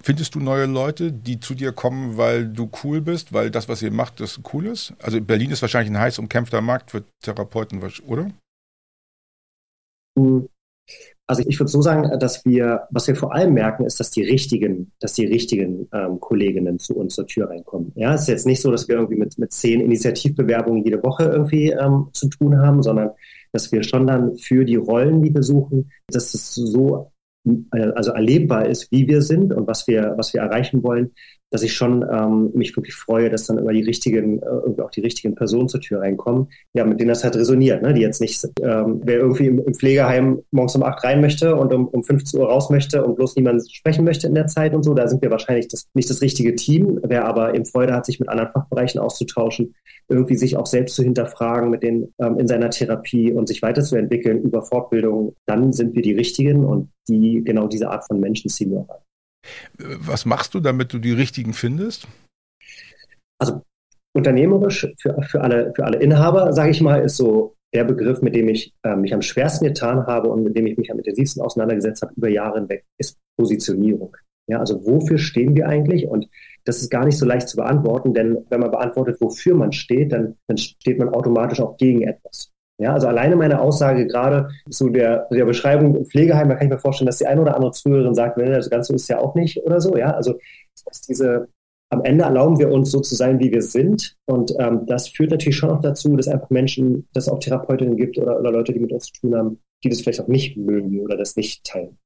findest 0.00 0.34
du 0.34 0.40
neue 0.40 0.64
Leute, 0.64 1.12
die 1.12 1.40
zu 1.40 1.54
dir 1.54 1.72
kommen, 1.72 2.16
weil 2.16 2.48
du 2.48 2.70
cool 2.82 3.02
bist, 3.02 3.34
weil 3.34 3.50
das, 3.50 3.68
was 3.68 3.82
ihr 3.82 3.92
macht, 3.92 4.20
das 4.20 4.40
cool 4.52 4.66
ist? 4.66 4.94
Also 5.02 5.20
Berlin 5.20 5.50
ist 5.50 5.60
wahrscheinlich 5.60 5.92
ein 5.92 6.00
heiß 6.00 6.18
umkämpfter 6.18 6.62
Markt 6.62 6.90
für 6.90 7.04
Therapeuten, 7.22 7.82
oder? 8.06 8.30
Hm. 10.18 10.48
Also 11.26 11.42
ich 11.46 11.58
würde 11.58 11.70
so 11.70 11.80
sagen, 11.80 12.18
dass 12.18 12.44
wir, 12.44 12.82
was 12.90 13.06
wir 13.06 13.16
vor 13.16 13.34
allem 13.34 13.54
merken, 13.54 13.86
ist, 13.86 13.98
dass 13.98 14.10
die 14.10 14.22
richtigen, 14.22 14.92
dass 15.00 15.14
die 15.14 15.26
richtigen 15.26 15.88
ähm, 15.92 16.20
Kolleginnen 16.20 16.78
zu 16.78 16.94
uns 16.96 17.14
zur 17.14 17.26
Tür 17.26 17.48
reinkommen. 17.48 17.92
Ja, 17.94 18.14
es 18.14 18.22
ist 18.22 18.28
jetzt 18.28 18.46
nicht 18.46 18.60
so, 18.60 18.70
dass 18.70 18.88
wir 18.88 18.96
irgendwie 18.96 19.16
mit, 19.16 19.38
mit 19.38 19.52
zehn 19.52 19.80
Initiativbewerbungen 19.80 20.84
jede 20.84 21.02
Woche 21.02 21.24
irgendwie 21.24 21.70
ähm, 21.70 22.08
zu 22.12 22.28
tun 22.28 22.58
haben, 22.58 22.82
sondern 22.82 23.10
dass 23.52 23.72
wir 23.72 23.82
schon 23.84 24.06
dann 24.06 24.36
für 24.36 24.64
die 24.66 24.76
Rollen, 24.76 25.22
die 25.22 25.32
wir 25.32 25.42
suchen, 25.42 25.90
dass 26.08 26.34
es 26.34 26.54
so 26.54 27.10
äh, 27.46 27.92
also 27.94 28.12
erlebbar 28.12 28.66
ist, 28.66 28.90
wie 28.92 29.06
wir 29.06 29.22
sind 29.22 29.52
und 29.52 29.66
was 29.66 29.86
wir, 29.86 30.14
was 30.16 30.34
wir 30.34 30.42
erreichen 30.42 30.82
wollen, 30.82 31.12
dass 31.54 31.62
ich 31.62 31.72
schon 31.72 32.04
ähm, 32.10 32.50
mich 32.52 32.76
wirklich 32.76 32.96
freue, 32.96 33.30
dass 33.30 33.46
dann 33.46 33.58
immer 33.58 33.72
die 33.72 33.84
richtigen, 33.84 34.42
äh, 34.42 34.46
irgendwie 34.46 34.82
auch 34.82 34.90
die 34.90 35.02
richtigen 35.02 35.36
Personen 35.36 35.68
zur 35.68 35.80
Tür 35.80 36.00
reinkommen, 36.00 36.48
ja, 36.72 36.84
mit 36.84 36.98
denen 36.98 37.10
das 37.10 37.22
halt 37.22 37.36
resoniert, 37.36 37.80
ne? 37.80 37.94
die 37.94 38.00
jetzt 38.00 38.20
nicht, 38.20 38.44
ähm, 38.60 39.00
wer 39.04 39.18
irgendwie 39.18 39.46
im, 39.46 39.60
im 39.60 39.72
Pflegeheim 39.72 40.42
morgens 40.50 40.74
um 40.74 40.82
acht 40.82 41.04
rein 41.04 41.20
möchte 41.20 41.54
und 41.54 41.72
um, 41.72 41.86
um 41.86 42.02
15 42.02 42.40
Uhr 42.40 42.48
raus 42.48 42.70
möchte 42.70 43.04
und 43.04 43.14
bloß 43.14 43.36
niemand 43.36 43.70
sprechen 43.70 44.04
möchte 44.04 44.26
in 44.26 44.34
der 44.34 44.48
Zeit 44.48 44.74
und 44.74 44.82
so, 44.82 44.94
da 44.94 45.06
sind 45.06 45.22
wir 45.22 45.30
wahrscheinlich 45.30 45.68
das, 45.68 45.86
nicht 45.94 46.10
das 46.10 46.22
richtige 46.22 46.56
Team. 46.56 46.98
Wer 47.04 47.24
aber 47.24 47.54
eben 47.54 47.66
Freude 47.66 47.94
hat, 47.94 48.04
sich 48.04 48.18
mit 48.18 48.28
anderen 48.28 48.50
Fachbereichen 48.50 49.00
auszutauschen, 49.00 49.76
irgendwie 50.08 50.34
sich 50.34 50.56
auch 50.56 50.66
selbst 50.66 50.96
zu 50.96 51.04
hinterfragen 51.04 51.70
mit 51.70 51.84
den 51.84 52.12
ähm, 52.18 52.36
in 52.40 52.48
seiner 52.48 52.70
Therapie 52.70 53.32
und 53.32 53.46
sich 53.46 53.62
weiterzuentwickeln 53.62 54.42
über 54.42 54.62
Fortbildung, 54.62 55.36
dann 55.46 55.72
sind 55.72 55.94
wir 55.94 56.02
die 56.02 56.14
richtigen 56.14 56.64
und 56.64 56.90
die 57.08 57.42
genau 57.44 57.68
diese 57.68 57.90
Art 57.90 58.04
von 58.08 58.18
Menschen 58.18 58.50
ziehen 58.50 58.72
wir 58.72 58.80
auch 58.80 58.88
an. 58.88 59.04
Was 59.78 60.24
machst 60.24 60.54
du, 60.54 60.60
damit 60.60 60.92
du 60.92 60.98
die 60.98 61.12
richtigen 61.12 61.52
findest? 61.52 62.06
Also 63.38 63.62
unternehmerisch 64.14 64.86
für, 65.00 65.20
für, 65.22 65.40
alle, 65.40 65.72
für 65.74 65.84
alle 65.84 65.98
Inhaber, 65.98 66.52
sage 66.52 66.70
ich 66.70 66.80
mal, 66.80 67.02
ist 67.02 67.16
so 67.16 67.56
der 67.74 67.84
Begriff, 67.84 68.22
mit 68.22 68.34
dem 68.34 68.48
ich 68.48 68.72
äh, 68.84 68.94
mich 68.94 69.12
am 69.12 69.22
schwersten 69.22 69.64
getan 69.64 70.06
habe 70.06 70.28
und 70.28 70.44
mit 70.44 70.56
dem 70.56 70.66
ich 70.66 70.78
mich 70.78 70.90
am 70.90 70.98
intensivsten 70.98 71.42
auseinandergesetzt 71.42 72.02
habe 72.02 72.14
über 72.16 72.28
Jahre 72.28 72.60
hinweg, 72.60 72.84
ist 72.98 73.18
Positionierung. 73.36 74.16
Ja, 74.46 74.60
also 74.60 74.84
wofür 74.86 75.18
stehen 75.18 75.56
wir 75.56 75.68
eigentlich? 75.68 76.06
Und 76.06 76.28
das 76.64 76.80
ist 76.80 76.90
gar 76.90 77.04
nicht 77.04 77.18
so 77.18 77.26
leicht 77.26 77.48
zu 77.48 77.56
beantworten, 77.56 78.14
denn 78.14 78.44
wenn 78.50 78.60
man 78.60 78.70
beantwortet, 78.70 79.20
wofür 79.20 79.54
man 79.54 79.72
steht, 79.72 80.12
dann, 80.12 80.36
dann 80.46 80.58
steht 80.58 80.98
man 80.98 81.08
automatisch 81.08 81.60
auch 81.60 81.76
gegen 81.76 82.02
etwas. 82.02 82.52
Ja, 82.80 82.92
also 82.92 83.06
alleine 83.06 83.36
meine 83.36 83.60
Aussage 83.60 84.06
gerade 84.06 84.48
zu 84.68 84.90
der, 84.90 85.28
der 85.30 85.44
Beschreibung 85.44 85.94
im 85.94 86.06
Pflegeheim, 86.06 86.48
da 86.48 86.56
kann 86.56 86.66
ich 86.66 86.72
mir 86.72 86.78
vorstellen, 86.80 87.06
dass 87.06 87.18
die 87.18 87.26
eine 87.26 87.40
oder 87.40 87.54
andere 87.54 87.70
Zuhörerin 87.70 88.14
sagt, 88.14 88.36
das 88.36 88.70
Ganze 88.70 88.94
ist 88.94 89.08
ja 89.08 89.18
auch 89.18 89.36
nicht 89.36 89.62
oder 89.62 89.80
so. 89.80 89.96
Ja, 89.96 90.10
also 90.10 90.38
diese, 91.08 91.48
am 91.90 92.04
Ende 92.04 92.24
erlauben 92.24 92.58
wir 92.58 92.72
uns 92.72 92.90
so 92.90 93.00
zu 93.00 93.14
sein, 93.14 93.38
wie 93.38 93.52
wir 93.52 93.62
sind. 93.62 94.16
Und 94.26 94.52
ähm, 94.58 94.86
das 94.86 95.08
führt 95.08 95.30
natürlich 95.30 95.56
schon 95.56 95.70
auch 95.70 95.80
dazu, 95.80 96.16
dass 96.16 96.26
einfach 96.26 96.50
Menschen, 96.50 97.06
dass 97.12 97.26
es 97.26 97.32
auch 97.32 97.38
Therapeutinnen 97.38 97.96
gibt 97.96 98.18
oder, 98.18 98.40
oder 98.40 98.50
Leute, 98.50 98.72
die 98.72 98.80
mit 98.80 98.92
uns 98.92 99.06
zu 99.06 99.20
tun 99.20 99.36
haben, 99.36 99.60
die 99.84 99.88
das 99.88 100.00
vielleicht 100.00 100.20
auch 100.20 100.28
nicht 100.28 100.56
mögen 100.56 100.98
oder 101.00 101.16
das 101.16 101.36
nicht 101.36 101.64
teilen. 101.64 101.96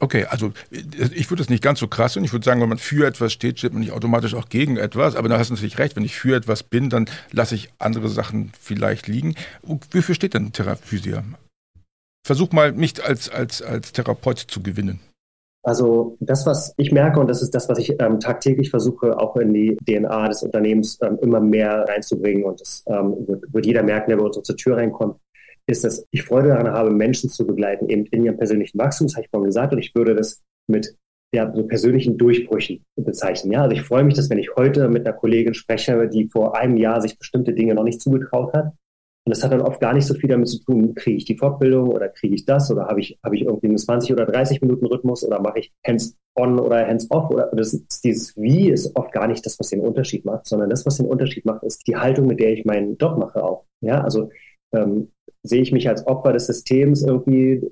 Okay, 0.00 0.24
also 0.24 0.52
ich 0.70 1.30
würde 1.30 1.42
es 1.42 1.48
nicht 1.48 1.62
ganz 1.62 1.78
so 1.78 1.86
krass 1.86 2.16
und 2.16 2.24
ich 2.24 2.32
würde 2.32 2.44
sagen, 2.44 2.60
wenn 2.60 2.68
man 2.68 2.78
für 2.78 3.06
etwas 3.06 3.32
steht, 3.32 3.58
steht 3.58 3.72
man 3.72 3.80
nicht 3.80 3.92
automatisch 3.92 4.34
auch 4.34 4.48
gegen 4.48 4.76
etwas. 4.76 5.14
Aber 5.14 5.28
da 5.28 5.38
hast 5.38 5.50
du 5.50 5.54
natürlich 5.54 5.78
recht, 5.78 5.96
wenn 5.96 6.04
ich 6.04 6.16
für 6.16 6.36
etwas 6.36 6.62
bin, 6.62 6.90
dann 6.90 7.06
lasse 7.30 7.54
ich 7.54 7.72
andere 7.78 8.08
Sachen 8.08 8.52
vielleicht 8.60 9.06
liegen. 9.06 9.34
Wofür 9.62 10.14
steht 10.14 10.34
denn 10.34 10.52
Theraphysia? 10.52 11.22
Versuch 12.26 12.52
mal, 12.52 12.72
mich 12.72 13.04
als, 13.04 13.30
als, 13.30 13.62
als 13.62 13.92
Therapeut 13.92 14.38
zu 14.38 14.62
gewinnen. 14.62 15.00
Also 15.62 16.16
das, 16.20 16.44
was 16.44 16.74
ich 16.76 16.92
merke, 16.92 17.20
und 17.20 17.28
das 17.28 17.40
ist 17.40 17.54
das, 17.54 17.68
was 17.70 17.78
ich 17.78 17.98
ähm, 17.98 18.20
tagtäglich 18.20 18.68
versuche, 18.68 19.18
auch 19.18 19.36
in 19.36 19.54
die 19.54 19.76
DNA 19.86 20.28
des 20.28 20.42
Unternehmens 20.42 20.98
ähm, 21.02 21.18
immer 21.22 21.40
mehr 21.40 21.86
reinzubringen. 21.88 22.44
Und 22.44 22.60
das 22.60 22.84
ähm, 22.86 23.14
wird, 23.26 23.52
wird 23.52 23.66
jeder 23.66 23.82
merken, 23.82 24.10
der 24.10 24.18
bei 24.18 24.24
uns 24.24 24.38
zur 24.42 24.56
Tür 24.56 24.76
reinkommt 24.76 25.16
ist, 25.66 25.84
dass 25.84 26.06
ich 26.10 26.22
Freude 26.22 26.48
daran 26.48 26.68
habe, 26.68 26.90
Menschen 26.90 27.30
zu 27.30 27.46
begleiten, 27.46 27.88
eben 27.88 28.06
in 28.06 28.24
ihrem 28.24 28.36
persönlichen 28.36 28.78
Wachstum, 28.78 29.06
das 29.06 29.16
habe 29.16 29.24
ich 29.24 29.30
vorhin 29.30 29.46
gesagt, 29.46 29.72
und 29.72 29.78
ich 29.78 29.94
würde 29.94 30.14
das 30.14 30.42
mit 30.66 30.96
ja, 31.34 31.52
so 31.52 31.66
persönlichen 31.66 32.16
Durchbrüchen 32.16 32.84
bezeichnen. 32.96 33.52
Ja, 33.52 33.62
also 33.62 33.74
ich 33.74 33.82
freue 33.82 34.04
mich, 34.04 34.14
dass 34.14 34.30
wenn 34.30 34.38
ich 34.38 34.54
heute 34.56 34.88
mit 34.88 35.06
einer 35.06 35.16
Kollegin 35.16 35.54
spreche, 35.54 36.08
die 36.08 36.28
vor 36.28 36.56
einem 36.56 36.76
Jahr 36.76 37.00
sich 37.00 37.18
bestimmte 37.18 37.52
Dinge 37.52 37.74
noch 37.74 37.82
nicht 37.82 38.00
zugetraut 38.00 38.52
hat, 38.52 38.72
und 39.26 39.34
das 39.34 39.42
hat 39.42 39.52
dann 39.52 39.62
oft 39.62 39.80
gar 39.80 39.94
nicht 39.94 40.04
so 40.04 40.12
viel 40.12 40.28
damit 40.28 40.48
zu 40.48 40.62
tun, 40.62 40.94
kriege 40.94 41.16
ich 41.16 41.24
die 41.24 41.38
Fortbildung 41.38 41.88
oder 41.88 42.10
kriege 42.10 42.34
ich 42.34 42.44
das 42.44 42.70
oder 42.70 42.88
habe 42.88 43.00
ich, 43.00 43.18
habe 43.24 43.34
ich 43.34 43.42
irgendwie 43.42 43.68
einen 43.68 43.78
20 43.78 44.12
oder 44.12 44.26
30 44.26 44.60
Minuten 44.60 44.84
Rhythmus 44.84 45.24
oder 45.24 45.40
mache 45.40 45.60
ich 45.60 45.72
hands-on 45.86 46.60
oder 46.60 46.86
hands-off 46.86 47.30
oder 47.30 47.50
das 47.56 47.72
ist, 47.72 48.04
dieses 48.04 48.36
Wie 48.36 48.68
ist 48.68 48.94
oft 48.94 49.12
gar 49.12 49.26
nicht 49.26 49.44
das, 49.46 49.58
was 49.58 49.70
den 49.70 49.80
Unterschied 49.80 50.26
macht, 50.26 50.46
sondern 50.46 50.68
das, 50.68 50.84
was 50.84 50.98
den 50.98 51.06
Unterschied 51.06 51.46
macht, 51.46 51.62
ist 51.62 51.86
die 51.86 51.96
Haltung, 51.96 52.26
mit 52.26 52.38
der 52.38 52.52
ich 52.52 52.66
meinen 52.66 52.98
Job 52.98 53.16
mache 53.16 53.42
auch. 53.42 53.64
Ja, 53.80 54.02
also 54.02 54.28
ähm, 54.72 55.08
sehe 55.44 55.60
ich 55.60 55.72
mich 55.72 55.88
als 55.88 56.06
Opfer 56.06 56.32
des 56.32 56.46
Systems 56.46 57.02
irgendwie, 57.02 57.62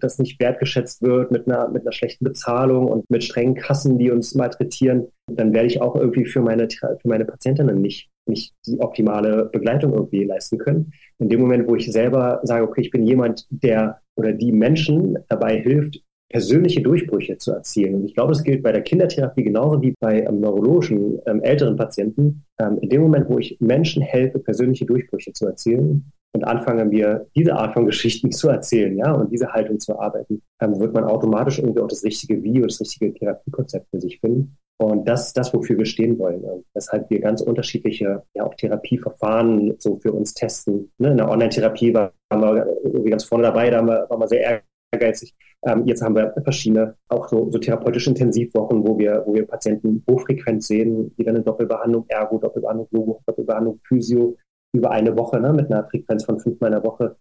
das 0.00 0.18
nicht 0.18 0.40
wertgeschätzt 0.40 1.02
wird 1.02 1.30
mit 1.30 1.46
einer, 1.46 1.68
mit 1.68 1.82
einer 1.82 1.92
schlechten 1.92 2.24
Bezahlung 2.24 2.88
und 2.88 3.08
mit 3.10 3.22
strengen 3.22 3.54
Kassen, 3.54 3.96
die 3.96 4.10
uns 4.10 4.34
malträtieren, 4.34 5.06
dann 5.28 5.54
werde 5.54 5.68
ich 5.68 5.80
auch 5.80 5.94
irgendwie 5.94 6.24
für 6.24 6.40
meine, 6.40 6.68
für 6.68 6.98
meine 7.04 7.24
Patientinnen 7.24 7.80
nicht, 7.80 8.10
nicht 8.26 8.54
die 8.66 8.80
optimale 8.80 9.46
Begleitung 9.46 9.94
irgendwie 9.94 10.24
leisten 10.24 10.58
können. 10.58 10.92
In 11.20 11.28
dem 11.28 11.40
Moment, 11.40 11.68
wo 11.68 11.76
ich 11.76 11.90
selber 11.90 12.40
sage, 12.42 12.64
okay, 12.64 12.80
ich 12.80 12.90
bin 12.90 13.06
jemand, 13.06 13.46
der 13.50 14.00
oder 14.16 14.32
die 14.32 14.52
Menschen 14.52 15.18
dabei 15.28 15.60
hilft, 15.60 16.02
persönliche 16.28 16.82
Durchbrüche 16.82 17.36
zu 17.36 17.52
erzielen. 17.52 17.94
Und 17.94 18.04
ich 18.06 18.14
glaube, 18.14 18.32
das 18.32 18.42
gilt 18.42 18.62
bei 18.62 18.72
der 18.72 18.82
Kindertherapie 18.82 19.44
genauso 19.44 19.80
wie 19.80 19.94
bei 20.00 20.22
ähm, 20.22 20.40
neurologischen 20.40 21.20
ähm, 21.26 21.42
älteren 21.42 21.76
Patienten. 21.76 22.44
Ähm, 22.58 22.78
in 22.80 22.88
dem 22.88 23.02
Moment, 23.02 23.28
wo 23.28 23.38
ich 23.38 23.58
Menschen 23.60 24.02
helfe, 24.02 24.38
persönliche 24.38 24.86
Durchbrüche 24.86 25.32
zu 25.32 25.46
erzielen 25.46 26.10
und 26.34 26.44
anfange 26.44 26.84
mir 26.84 27.26
diese 27.34 27.54
Art 27.54 27.74
von 27.74 27.86
Geschichten 27.86 28.32
zu 28.32 28.48
erzählen, 28.48 28.96
ja, 28.96 29.12
und 29.12 29.30
diese 29.30 29.52
Haltung 29.52 29.78
zu 29.78 29.98
arbeiten, 29.98 30.42
ähm, 30.60 30.78
wird 30.80 30.94
man 30.94 31.04
automatisch 31.04 31.58
irgendwie 31.58 31.80
auch 31.80 31.88
das 31.88 32.04
richtige 32.04 32.42
Wie 32.42 32.56
und 32.56 32.70
das 32.70 32.80
richtige 32.80 33.12
Therapiekonzept 33.14 33.86
für 33.90 34.00
sich 34.00 34.18
finden. 34.20 34.56
Und 34.78 35.08
das 35.08 35.28
ist 35.28 35.36
das, 35.36 35.54
wofür 35.54 35.78
wir 35.78 35.84
stehen 35.84 36.18
wollen. 36.18 36.40
Und 36.40 36.64
weshalb 36.74 37.08
wir 37.10 37.20
ganz 37.20 37.40
unterschiedliche 37.40 38.22
ja, 38.34 38.44
auch 38.44 38.54
Therapieverfahren 38.54 39.76
so 39.78 39.96
für 39.98 40.12
uns 40.12 40.34
testen. 40.34 40.90
Ne? 40.98 41.10
In 41.12 41.18
der 41.18 41.30
Online-Therapie 41.30 41.94
waren 41.94 42.10
wir 42.30 42.66
irgendwie 42.82 43.10
ganz 43.10 43.24
vorne 43.24 43.44
dabei, 43.44 43.70
da 43.70 43.86
waren 43.86 44.20
wir 44.20 44.28
sehr 44.28 44.62
ehrgeizig. 44.92 45.34
Ähm, 45.64 45.86
jetzt 45.86 46.02
haben 46.02 46.16
wir 46.16 46.34
verschiedene, 46.42 46.96
auch 47.08 47.28
so, 47.28 47.48
so 47.50 47.58
therapeutische 47.58 48.10
Intensivwochen, 48.10 48.84
wo 48.84 48.98
wir, 48.98 49.22
wo 49.24 49.34
wir 49.34 49.46
Patienten 49.46 50.02
hochfrequent 50.10 50.64
sehen, 50.64 51.14
die 51.16 51.22
dann 51.22 51.36
eine 51.36 51.44
Doppelbehandlung 51.44 52.04
Ergo, 52.08 52.38
Doppelbehandlung 52.38 52.88
Logo, 52.90 53.20
Doppelbehandlung 53.26 53.78
Physio 53.86 54.36
über 54.74 54.90
eine 54.90 55.16
Woche 55.16 55.40
ne, 55.40 55.52
mit 55.52 55.70
einer 55.70 55.84
Frequenz 55.84 56.24
von 56.24 56.40
fünfmal 56.40 56.72
in 56.72 56.80
der 56.80 56.84
Woche 56.84 57.16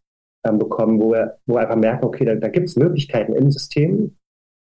ähm, 0.45 0.57
bekommen, 0.57 0.99
wo 0.99 1.11
wir, 1.11 1.37
wo 1.45 1.55
wir 1.55 1.61
einfach 1.61 1.75
merken, 1.75 2.05
okay, 2.05 2.25
da, 2.25 2.35
da 2.35 2.47
gibt 2.47 2.67
es 2.67 2.75
Möglichkeiten 2.75 3.33
im 3.33 3.51
System, 3.51 4.15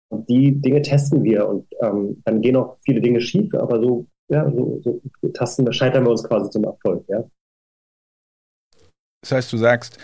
und 0.09 0.29
die 0.29 0.53
Dinge 0.53 0.81
testen 0.81 1.23
wir 1.23 1.47
und 1.47 1.67
ähm, 1.81 2.21
dann 2.23 2.41
gehen 2.41 2.55
auch 2.55 2.77
viele 2.85 3.01
Dinge 3.01 3.19
schief, 3.19 3.53
aber 3.53 3.81
so, 3.81 4.07
ja, 4.29 4.49
so, 4.49 4.81
so 4.83 5.01
tasten 5.33 5.71
scheitern 5.73 6.05
wir 6.05 6.11
uns 6.11 6.23
quasi 6.23 6.49
zum 6.49 6.63
Erfolg, 6.63 7.03
ja. 7.09 7.23
Das 9.21 9.31
heißt, 9.31 9.51
du 9.51 9.57
sagst, 9.57 9.97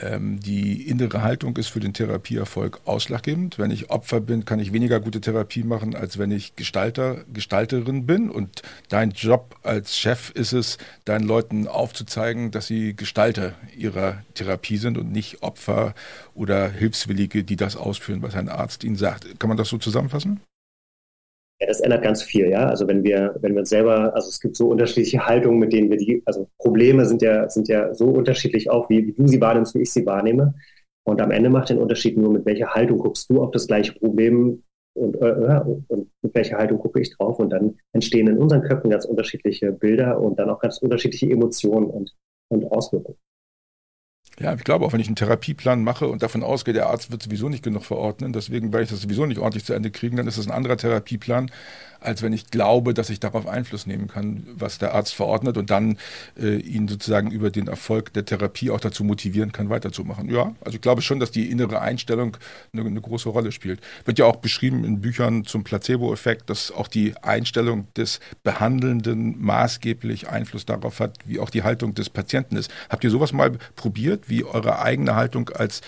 die 0.00 0.88
innere 0.88 1.22
Haltung 1.22 1.56
ist 1.56 1.68
für 1.68 1.80
den 1.80 1.92
Therapieerfolg 1.92 2.80
ausschlaggebend. 2.84 3.58
Wenn 3.58 3.70
ich 3.70 3.90
Opfer 3.90 4.20
bin, 4.20 4.44
kann 4.44 4.60
ich 4.60 4.72
weniger 4.72 5.00
gute 5.00 5.20
Therapie 5.20 5.64
machen, 5.64 5.94
als 5.94 6.18
wenn 6.18 6.30
ich 6.30 6.54
Gestalter, 6.56 7.24
Gestalterin 7.32 8.06
bin. 8.06 8.30
Und 8.30 8.62
dein 8.88 9.10
Job 9.10 9.56
als 9.62 9.98
Chef 9.98 10.30
ist 10.30 10.52
es, 10.52 10.78
deinen 11.04 11.26
Leuten 11.26 11.66
aufzuzeigen, 11.66 12.50
dass 12.50 12.66
sie 12.66 12.94
Gestalter 12.94 13.54
ihrer 13.76 14.22
Therapie 14.34 14.76
sind 14.76 14.98
und 14.98 15.10
nicht 15.10 15.42
Opfer 15.42 15.94
oder 16.34 16.70
Hilfswillige, 16.70 17.44
die 17.44 17.56
das 17.56 17.76
ausführen, 17.76 18.22
was 18.22 18.34
ein 18.34 18.48
Arzt 18.48 18.84
ihnen 18.84 18.96
sagt. 18.96 19.40
Kann 19.40 19.48
man 19.48 19.56
das 19.56 19.68
so 19.68 19.78
zusammenfassen? 19.78 20.40
Ja, 21.60 21.66
das 21.66 21.80
ändert 21.80 22.02
ganz 22.02 22.22
viel, 22.22 22.48
ja. 22.48 22.66
Also 22.68 22.86
wenn 22.86 23.02
wir, 23.02 23.34
wenn 23.40 23.52
wir 23.54 23.60
uns 23.60 23.70
selber, 23.70 24.14
also 24.14 24.28
es 24.28 24.40
gibt 24.40 24.56
so 24.56 24.68
unterschiedliche 24.68 25.26
Haltungen, 25.26 25.58
mit 25.58 25.72
denen 25.72 25.90
wir 25.90 25.96
die, 25.96 26.22
also 26.24 26.48
Probleme 26.58 27.04
sind 27.04 27.20
ja, 27.20 27.48
sind 27.48 27.66
ja 27.68 27.92
so 27.94 28.06
unterschiedlich 28.06 28.70
auch, 28.70 28.88
wie, 28.88 29.08
wie 29.08 29.12
du 29.12 29.26
sie 29.26 29.40
wahrnimmst, 29.40 29.74
wie 29.74 29.82
ich 29.82 29.92
sie 29.92 30.06
wahrnehme. 30.06 30.54
Und 31.04 31.20
am 31.20 31.32
Ende 31.32 31.50
macht 31.50 31.70
den 31.70 31.78
Unterschied 31.78 32.16
nur, 32.16 32.30
mit 32.30 32.46
welcher 32.46 32.68
Haltung 32.74 32.98
guckst 32.98 33.28
du 33.30 33.42
auf 33.42 33.50
das 33.50 33.66
gleiche 33.66 33.92
Problem 33.94 34.62
und, 34.94 35.16
äh, 35.16 35.60
und 35.88 36.10
mit 36.22 36.34
welcher 36.34 36.58
Haltung 36.58 36.78
gucke 36.78 37.00
ich 37.00 37.16
drauf. 37.16 37.40
Und 37.40 37.50
dann 37.50 37.78
entstehen 37.92 38.28
in 38.28 38.38
unseren 38.38 38.62
Köpfen 38.62 38.90
ganz 38.90 39.04
unterschiedliche 39.04 39.72
Bilder 39.72 40.20
und 40.20 40.38
dann 40.38 40.50
auch 40.50 40.60
ganz 40.60 40.78
unterschiedliche 40.78 41.30
Emotionen 41.30 41.86
und, 41.86 42.14
und 42.50 42.70
Auswirkungen. 42.70 43.18
Ja, 44.40 44.54
ich 44.54 44.62
glaube 44.62 44.84
auch, 44.84 44.92
wenn 44.92 45.00
ich 45.00 45.08
einen 45.08 45.16
Therapieplan 45.16 45.82
mache 45.82 46.06
und 46.06 46.22
davon 46.22 46.44
ausgehe, 46.44 46.72
der 46.72 46.88
Arzt 46.88 47.10
wird 47.10 47.22
sowieso 47.22 47.48
nicht 47.48 47.64
genug 47.64 47.84
verordnen, 47.84 48.32
deswegen 48.32 48.72
werde 48.72 48.84
ich 48.84 48.90
das 48.90 49.00
sowieso 49.00 49.26
nicht 49.26 49.38
ordentlich 49.38 49.64
zu 49.64 49.72
Ende 49.72 49.90
kriegen, 49.90 50.16
dann 50.16 50.28
ist 50.28 50.38
das 50.38 50.46
ein 50.46 50.52
anderer 50.52 50.76
Therapieplan, 50.76 51.50
als 52.00 52.22
wenn 52.22 52.32
ich 52.32 52.50
glaube, 52.50 52.94
dass 52.94 53.10
ich 53.10 53.20
darauf 53.20 53.46
Einfluss 53.46 53.86
nehmen 53.86 54.06
kann, 54.08 54.46
was 54.54 54.78
der 54.78 54.94
Arzt 54.94 55.14
verordnet 55.14 55.56
und 55.56 55.70
dann 55.70 55.98
äh, 56.40 56.56
ihn 56.56 56.86
sozusagen 56.86 57.30
über 57.30 57.50
den 57.50 57.66
Erfolg 57.66 58.12
der 58.12 58.24
Therapie 58.24 58.70
auch 58.70 58.80
dazu 58.80 59.04
motivieren 59.04 59.52
kann, 59.52 59.68
weiterzumachen. 59.68 60.28
Ja, 60.28 60.54
also 60.64 60.76
ich 60.76 60.80
glaube 60.80 61.02
schon, 61.02 61.18
dass 61.18 61.30
die 61.30 61.50
innere 61.50 61.80
Einstellung 61.80 62.36
eine, 62.72 62.84
eine 62.84 63.00
große 63.00 63.28
Rolle 63.28 63.52
spielt. 63.52 63.80
Wird 64.04 64.18
ja 64.18 64.26
auch 64.26 64.36
beschrieben 64.36 64.84
in 64.84 65.00
Büchern 65.00 65.44
zum 65.44 65.64
Placebo-Effekt, 65.64 66.50
dass 66.50 66.70
auch 66.70 66.88
die 66.88 67.16
Einstellung 67.22 67.88
des 67.94 68.20
Behandelnden 68.44 69.34
maßgeblich 69.42 70.28
Einfluss 70.28 70.66
darauf 70.66 71.00
hat, 71.00 71.16
wie 71.24 71.40
auch 71.40 71.50
die 71.50 71.64
Haltung 71.64 71.94
des 71.94 72.10
Patienten 72.10 72.56
ist. 72.56 72.70
Habt 72.88 73.02
ihr 73.02 73.10
sowas 73.10 73.32
mal 73.32 73.58
probiert, 73.74 74.27
wie 74.28 74.44
eure 74.44 74.80
eigene 74.80 75.14
Haltung 75.14 75.50
als, 75.50 75.80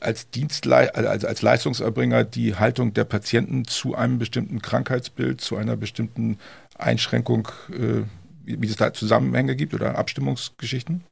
als 0.00 0.30
Dienstle 0.30 0.94
als, 0.94 1.24
als 1.24 1.42
Leistungserbringer, 1.42 2.24
die 2.24 2.54
Haltung 2.56 2.94
der 2.94 3.04
Patienten 3.04 3.64
zu 3.64 3.94
einem 3.94 4.18
bestimmten 4.18 4.62
Krankheitsbild, 4.62 5.40
zu 5.40 5.56
einer 5.56 5.76
bestimmten 5.76 6.38
Einschränkung, 6.76 7.48
äh, 7.70 8.02
wie 8.44 8.66
es 8.66 8.76
da 8.76 8.92
Zusammenhänge 8.92 9.56
gibt 9.56 9.74
oder 9.74 9.98
Abstimmungsgeschichten? 9.98 11.04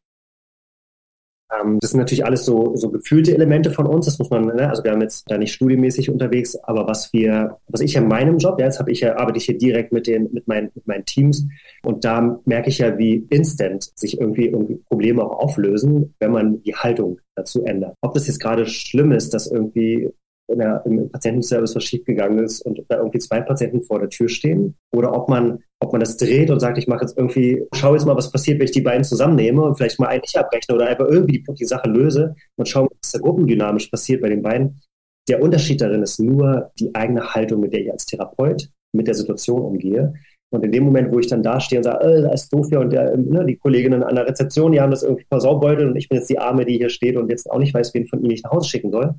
Ähm, 1.52 1.78
das 1.80 1.90
sind 1.90 2.00
natürlich 2.00 2.24
alles 2.24 2.44
so, 2.44 2.74
so 2.76 2.90
gefühlte 2.90 3.34
Elemente 3.34 3.70
von 3.70 3.86
uns. 3.86 4.06
Das 4.06 4.18
muss 4.18 4.30
man, 4.30 4.46
ne? 4.46 4.68
also 4.68 4.82
wir 4.82 4.92
haben 4.92 5.00
jetzt 5.00 5.30
da 5.30 5.38
nicht 5.38 5.52
studienmäßig 5.52 6.10
unterwegs, 6.10 6.56
aber 6.64 6.86
was 6.86 7.12
wir, 7.12 7.58
was 7.68 7.80
ich 7.80 7.96
in 7.96 8.08
meinem 8.08 8.38
Job, 8.38 8.58
ja, 8.58 8.66
jetzt 8.66 8.78
habe 8.78 8.90
ich 8.90 9.00
ja, 9.00 9.16
arbeite 9.16 9.38
ich 9.38 9.44
hier 9.44 9.58
direkt 9.58 9.92
mit 9.92 10.06
den, 10.06 10.32
mit 10.32 10.48
meinen, 10.48 10.70
mit 10.74 10.86
meinen 10.86 11.04
Teams 11.04 11.46
und 11.82 12.04
da 12.04 12.40
merke 12.44 12.68
ich 12.68 12.78
ja, 12.78 12.98
wie 12.98 13.26
instant 13.30 13.90
sich 13.94 14.20
irgendwie, 14.20 14.46
irgendwie 14.46 14.76
Probleme 14.88 15.22
auch 15.22 15.38
auflösen, 15.38 16.14
wenn 16.18 16.32
man 16.32 16.62
die 16.62 16.74
Haltung 16.74 17.20
dazu 17.36 17.64
ändert. 17.64 17.94
Ob 18.00 18.14
das 18.14 18.26
jetzt 18.26 18.40
gerade 18.40 18.66
schlimm 18.66 19.12
ist, 19.12 19.32
dass 19.34 19.46
irgendwie 19.46 20.10
in 20.48 20.58
der, 20.58 20.82
im 20.86 21.10
Patientenservice 21.10 21.74
was 21.74 21.84
schiefgegangen 21.84 22.38
ist 22.38 22.62
und 22.62 22.80
da 22.88 22.98
irgendwie 22.98 23.18
zwei 23.18 23.40
Patienten 23.40 23.82
vor 23.82 23.98
der 23.98 24.08
Tür 24.08 24.28
stehen 24.28 24.76
oder 24.94 25.12
ob 25.12 25.28
man, 25.28 25.58
ob 25.80 25.92
man 25.92 26.00
das 26.00 26.16
dreht 26.16 26.50
und 26.50 26.60
sagt, 26.60 26.78
ich 26.78 26.86
mache 26.86 27.02
jetzt 27.02 27.16
irgendwie, 27.16 27.64
schau 27.74 27.94
jetzt 27.94 28.06
mal, 28.06 28.16
was 28.16 28.30
passiert, 28.30 28.58
wenn 28.58 28.66
ich 28.66 28.72
die 28.72 28.80
beiden 28.80 29.04
zusammennehme 29.04 29.62
und 29.62 29.76
vielleicht 29.76 29.98
mal 29.98 30.08
eigentlich 30.08 30.38
abrechne 30.38 30.74
oder 30.74 30.86
einfach 30.86 31.06
irgendwie 31.06 31.42
die, 31.42 31.54
die 31.54 31.64
Sache 31.64 31.88
löse 31.88 32.34
und 32.56 32.68
schauen, 32.68 32.88
was 33.02 33.12
da 33.12 33.18
gruppendynamisch 33.18 33.88
passiert 33.88 34.22
bei 34.22 34.28
den 34.28 34.42
beiden. 34.42 34.80
Der 35.28 35.42
Unterschied 35.42 35.80
darin 35.80 36.02
ist 36.02 36.20
nur 36.20 36.70
die 36.78 36.94
eigene 36.94 37.34
Haltung, 37.34 37.60
mit 37.60 37.72
der 37.72 37.80
ich 37.80 37.90
als 37.90 38.06
Therapeut 38.06 38.68
mit 38.92 39.08
der 39.08 39.14
Situation 39.14 39.60
umgehe. 39.60 40.14
Und 40.50 40.64
in 40.64 40.70
dem 40.70 40.84
Moment, 40.84 41.10
wo 41.10 41.18
ich 41.18 41.26
dann 41.26 41.42
da 41.42 41.58
stehe 41.58 41.80
und 41.80 41.84
sage, 41.84 42.04
äh, 42.04 42.22
da 42.22 42.32
ist 42.32 42.52
doof 42.52 42.68
hier 42.68 42.78
und 42.78 42.92
der, 42.92 43.16
ne, 43.16 43.44
die 43.44 43.56
Kolleginnen 43.56 44.04
an 44.04 44.14
der 44.14 44.26
Rezeption, 44.26 44.70
die 44.70 44.80
haben 44.80 44.92
das 44.92 45.02
irgendwie 45.02 45.26
versaubeutelt 45.28 45.90
und 45.90 45.96
ich 45.96 46.08
bin 46.08 46.18
jetzt 46.18 46.30
die 46.30 46.38
Arme, 46.38 46.64
die 46.64 46.78
hier 46.78 46.88
steht 46.88 47.16
und 47.16 47.28
jetzt 47.30 47.50
auch 47.50 47.58
nicht 47.58 47.74
weiß, 47.74 47.92
wen 47.94 48.06
von 48.06 48.20
ihnen 48.20 48.30
ich 48.30 48.44
nach 48.44 48.52
Hause 48.52 48.68
schicken 48.68 48.92
soll, 48.92 49.16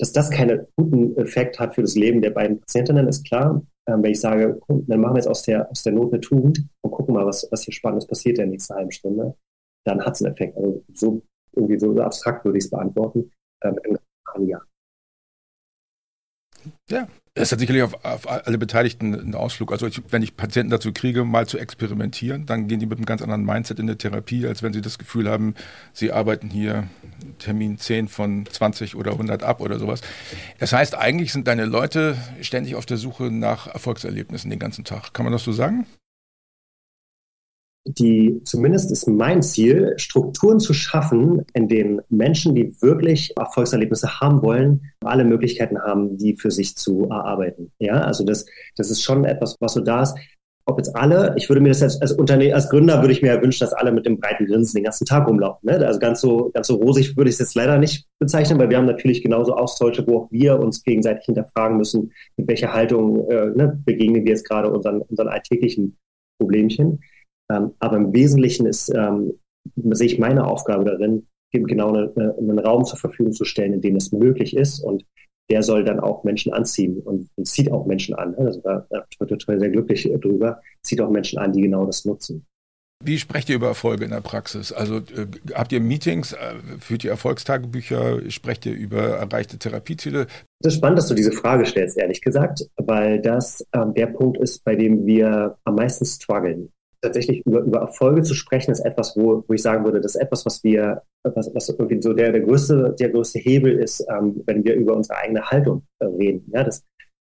dass 0.00 0.12
das 0.12 0.30
keinen 0.30 0.66
guten 0.76 1.14
Effekt 1.18 1.60
hat 1.60 1.74
für 1.74 1.82
das 1.82 1.94
Leben 1.94 2.22
der 2.22 2.30
beiden 2.30 2.58
Patientinnen, 2.58 3.06
ist 3.06 3.26
klar. 3.26 3.62
Ähm, 3.86 4.02
wenn 4.02 4.12
ich 4.12 4.20
sage, 4.20 4.58
dann 4.66 5.00
machen 5.00 5.14
wir 5.14 5.18
jetzt 5.18 5.28
aus 5.28 5.42
der, 5.42 5.70
aus 5.70 5.82
der 5.82 5.92
Not 5.92 6.12
eine 6.12 6.20
Tugend 6.20 6.66
und 6.80 6.90
gucken 6.90 7.14
mal, 7.14 7.26
was, 7.26 7.46
was 7.50 7.64
hier 7.64 7.74
Spannendes 7.74 8.06
passiert 8.06 8.38
in 8.38 8.44
der 8.44 8.50
nächsten 8.52 8.74
halben 8.74 8.90
Stunde, 8.90 9.36
dann 9.84 10.04
hat 10.04 10.14
es 10.14 10.22
einen 10.22 10.32
Effekt. 10.32 10.56
Also 10.56 10.82
so, 10.94 11.22
irgendwie 11.52 11.78
so 11.78 11.94
abstrakt 11.98 12.44
würde 12.46 12.58
ich 12.58 12.64
es 12.64 12.70
beantworten. 12.70 13.30
Ähm, 13.62 13.76
ja. 14.46 14.60
Ja, 16.90 17.06
es 17.34 17.52
hat 17.52 17.60
sicherlich 17.60 17.84
auf, 17.84 18.04
auf, 18.04 18.28
alle 18.28 18.58
Beteiligten 18.58 19.14
einen 19.14 19.34
Ausflug. 19.36 19.70
Also 19.70 19.86
ich, 19.86 20.02
wenn 20.10 20.22
ich 20.22 20.36
Patienten 20.36 20.70
dazu 20.70 20.92
kriege, 20.92 21.24
mal 21.24 21.46
zu 21.46 21.58
experimentieren, 21.58 22.44
dann 22.46 22.66
gehen 22.66 22.80
die 22.80 22.86
mit 22.86 22.98
einem 22.98 23.06
ganz 23.06 23.22
anderen 23.22 23.44
Mindset 23.44 23.78
in 23.78 23.86
der 23.86 23.96
Therapie, 23.96 24.46
als 24.46 24.64
wenn 24.64 24.72
sie 24.72 24.80
das 24.80 24.98
Gefühl 24.98 25.30
haben, 25.30 25.54
sie 25.92 26.10
arbeiten 26.10 26.50
hier 26.50 26.88
Termin 27.38 27.78
10 27.78 28.08
von 28.08 28.46
20 28.46 28.96
oder 28.96 29.12
100 29.12 29.44
ab 29.44 29.60
oder 29.60 29.78
sowas. 29.78 30.00
Das 30.58 30.72
heißt, 30.72 30.96
eigentlich 30.96 31.32
sind 31.32 31.46
deine 31.46 31.64
Leute 31.64 32.16
ständig 32.40 32.74
auf 32.74 32.86
der 32.86 32.96
Suche 32.96 33.30
nach 33.30 33.68
Erfolgserlebnissen 33.68 34.50
den 34.50 34.58
ganzen 34.58 34.84
Tag. 34.84 35.14
Kann 35.14 35.24
man 35.24 35.32
das 35.32 35.44
so 35.44 35.52
sagen? 35.52 35.86
Die, 37.86 38.40
zumindest 38.44 38.90
ist 38.90 39.08
mein 39.08 39.42
Ziel, 39.42 39.94
Strukturen 39.96 40.60
zu 40.60 40.74
schaffen, 40.74 41.44
in 41.54 41.68
denen 41.68 42.00
Menschen, 42.08 42.54
die 42.54 42.74
wirklich 42.82 43.32
Erfolgserlebnisse 43.36 44.20
haben 44.20 44.42
wollen, 44.42 44.82
alle 45.02 45.24
Möglichkeiten 45.24 45.78
haben, 45.78 46.16
die 46.18 46.36
für 46.36 46.50
sich 46.50 46.76
zu 46.76 47.04
erarbeiten. 47.04 47.72
Ja, 47.78 48.00
also 48.02 48.24
das, 48.24 48.44
das 48.76 48.90
ist 48.90 49.02
schon 49.02 49.24
etwas, 49.24 49.56
was 49.60 49.74
so 49.74 49.80
da 49.80 50.02
ist. 50.02 50.14
Ob 50.66 50.76
jetzt 50.76 50.94
alle, 50.94 51.34
ich 51.36 51.48
würde 51.48 51.62
mir 51.62 51.70
das 51.70 51.82
als, 51.82 52.00
als 52.00 52.12
Unternehmen, 52.12 52.52
als 52.52 52.68
Gründer 52.68 53.00
würde 53.00 53.12
ich 53.12 53.22
mir 53.22 53.34
ja 53.34 53.42
wünschen, 53.42 53.64
dass 53.64 53.72
alle 53.72 53.90
mit 53.90 54.06
dem 54.06 54.20
breiten 54.20 54.46
Grinsen 54.46 54.76
den 54.76 54.84
ganzen 54.84 55.06
Tag 55.06 55.26
rumlaufen. 55.26 55.68
Ne? 55.68 55.84
Also 55.84 55.98
ganz 55.98 56.20
so, 56.20 56.50
ganz 56.52 56.66
so 56.66 56.76
rosig 56.76 57.16
würde 57.16 57.30
ich 57.30 57.36
es 57.36 57.40
jetzt 57.40 57.54
leider 57.54 57.78
nicht 57.78 58.06
bezeichnen, 58.20 58.58
weil 58.58 58.68
wir 58.70 58.76
haben 58.76 58.86
natürlich 58.86 59.22
genauso 59.22 59.54
Austausche, 59.54 60.06
wo 60.06 60.18
auch 60.18 60.28
wir 60.30 60.60
uns 60.60 60.84
gegenseitig 60.84 61.24
hinterfragen 61.24 61.78
müssen, 61.78 62.12
mit 62.36 62.46
welcher 62.46 62.72
Haltung 62.72 63.28
äh, 63.30 63.46
ne, 63.46 63.80
begegnen 63.84 64.24
wir 64.24 64.32
jetzt 64.32 64.48
gerade 64.48 64.70
unseren, 64.70 65.00
unseren 65.00 65.28
alltäglichen 65.28 65.96
Problemchen. 66.38 67.00
Ähm, 67.50 67.72
aber 67.78 67.96
im 67.96 68.12
Wesentlichen 68.12 68.66
ist, 68.66 68.92
ähm, 68.94 69.34
sehe 69.76 70.06
ich 70.06 70.18
meine 70.18 70.46
Aufgabe 70.46 70.84
darin, 70.84 71.26
eben 71.52 71.66
genau 71.66 71.88
eine, 71.88 72.12
eine, 72.16 72.34
einen 72.38 72.58
Raum 72.58 72.84
zur 72.84 72.98
Verfügung 72.98 73.32
zu 73.32 73.44
stellen, 73.44 73.74
in 73.74 73.80
dem 73.80 73.96
es 73.96 74.12
möglich 74.12 74.56
ist 74.56 74.80
und 74.80 75.04
der 75.50 75.62
soll 75.64 75.84
dann 75.84 75.98
auch 75.98 76.22
Menschen 76.22 76.52
anziehen 76.52 77.00
und, 77.00 77.28
und 77.34 77.44
zieht 77.44 77.72
auch 77.72 77.84
Menschen 77.84 78.14
an. 78.14 78.36
Also 78.36 78.60
da 78.60 78.86
bin 78.88 79.02
ich 79.10 79.18
total 79.18 79.58
sehr 79.58 79.70
glücklich 79.70 80.08
drüber, 80.20 80.60
zieht 80.82 81.00
auch 81.00 81.10
Menschen 81.10 81.38
an, 81.40 81.52
die 81.52 81.62
genau 81.62 81.84
das 81.86 82.04
nutzen. 82.04 82.46
Wie 83.02 83.18
sprecht 83.18 83.48
ihr 83.48 83.56
über 83.56 83.68
Erfolge 83.68 84.04
in 84.04 84.10
der 84.10 84.20
Praxis? 84.20 84.72
Also 84.72 84.98
äh, 84.98 85.26
habt 85.54 85.72
ihr 85.72 85.80
Meetings, 85.80 86.34
äh, 86.34 86.54
führt 86.78 87.02
ihr 87.02 87.10
Erfolgstagebücher, 87.10 88.30
sprecht 88.30 88.66
ihr 88.66 88.74
über 88.74 89.02
erreichte 89.02 89.58
Therapieziele? 89.58 90.26
Das 90.60 90.74
ist 90.74 90.78
spannend, 90.78 90.98
dass 90.98 91.08
du 91.08 91.14
diese 91.14 91.32
Frage 91.32 91.64
stellst, 91.64 91.96
ehrlich 91.96 92.20
gesagt, 92.20 92.62
weil 92.76 93.20
das 93.22 93.66
äh, 93.72 93.86
der 93.96 94.06
Punkt 94.06 94.38
ist, 94.38 94.62
bei 94.64 94.76
dem 94.76 95.06
wir 95.06 95.56
am 95.64 95.76
meisten 95.76 96.04
strugglen. 96.04 96.70
Tatsächlich 97.02 97.44
über, 97.46 97.60
über 97.60 97.80
Erfolge 97.80 98.22
zu 98.22 98.34
sprechen, 98.34 98.70
ist 98.70 98.80
etwas, 98.80 99.16
wo, 99.16 99.44
wo 99.46 99.54
ich 99.54 99.62
sagen 99.62 99.84
würde, 99.84 100.00
das 100.00 100.14
ist 100.14 100.20
etwas, 100.20 100.44
was 100.44 100.62
wir, 100.62 101.02
was, 101.22 101.50
was 101.54 101.68
irgendwie 101.68 102.00
so 102.02 102.12
der, 102.12 102.32
der 102.32 102.42
größte, 102.42 102.94
der 102.98 103.08
größte 103.10 103.38
Hebel 103.38 103.78
ist, 103.78 104.06
ähm, 104.10 104.42
wenn 104.46 104.64
wir 104.64 104.74
über 104.74 104.94
unsere 104.96 105.18
eigene 105.18 105.42
Haltung 105.42 105.82
äh, 106.00 106.06
reden. 106.06 106.44
Ja, 106.52 106.64
das, 106.64 106.84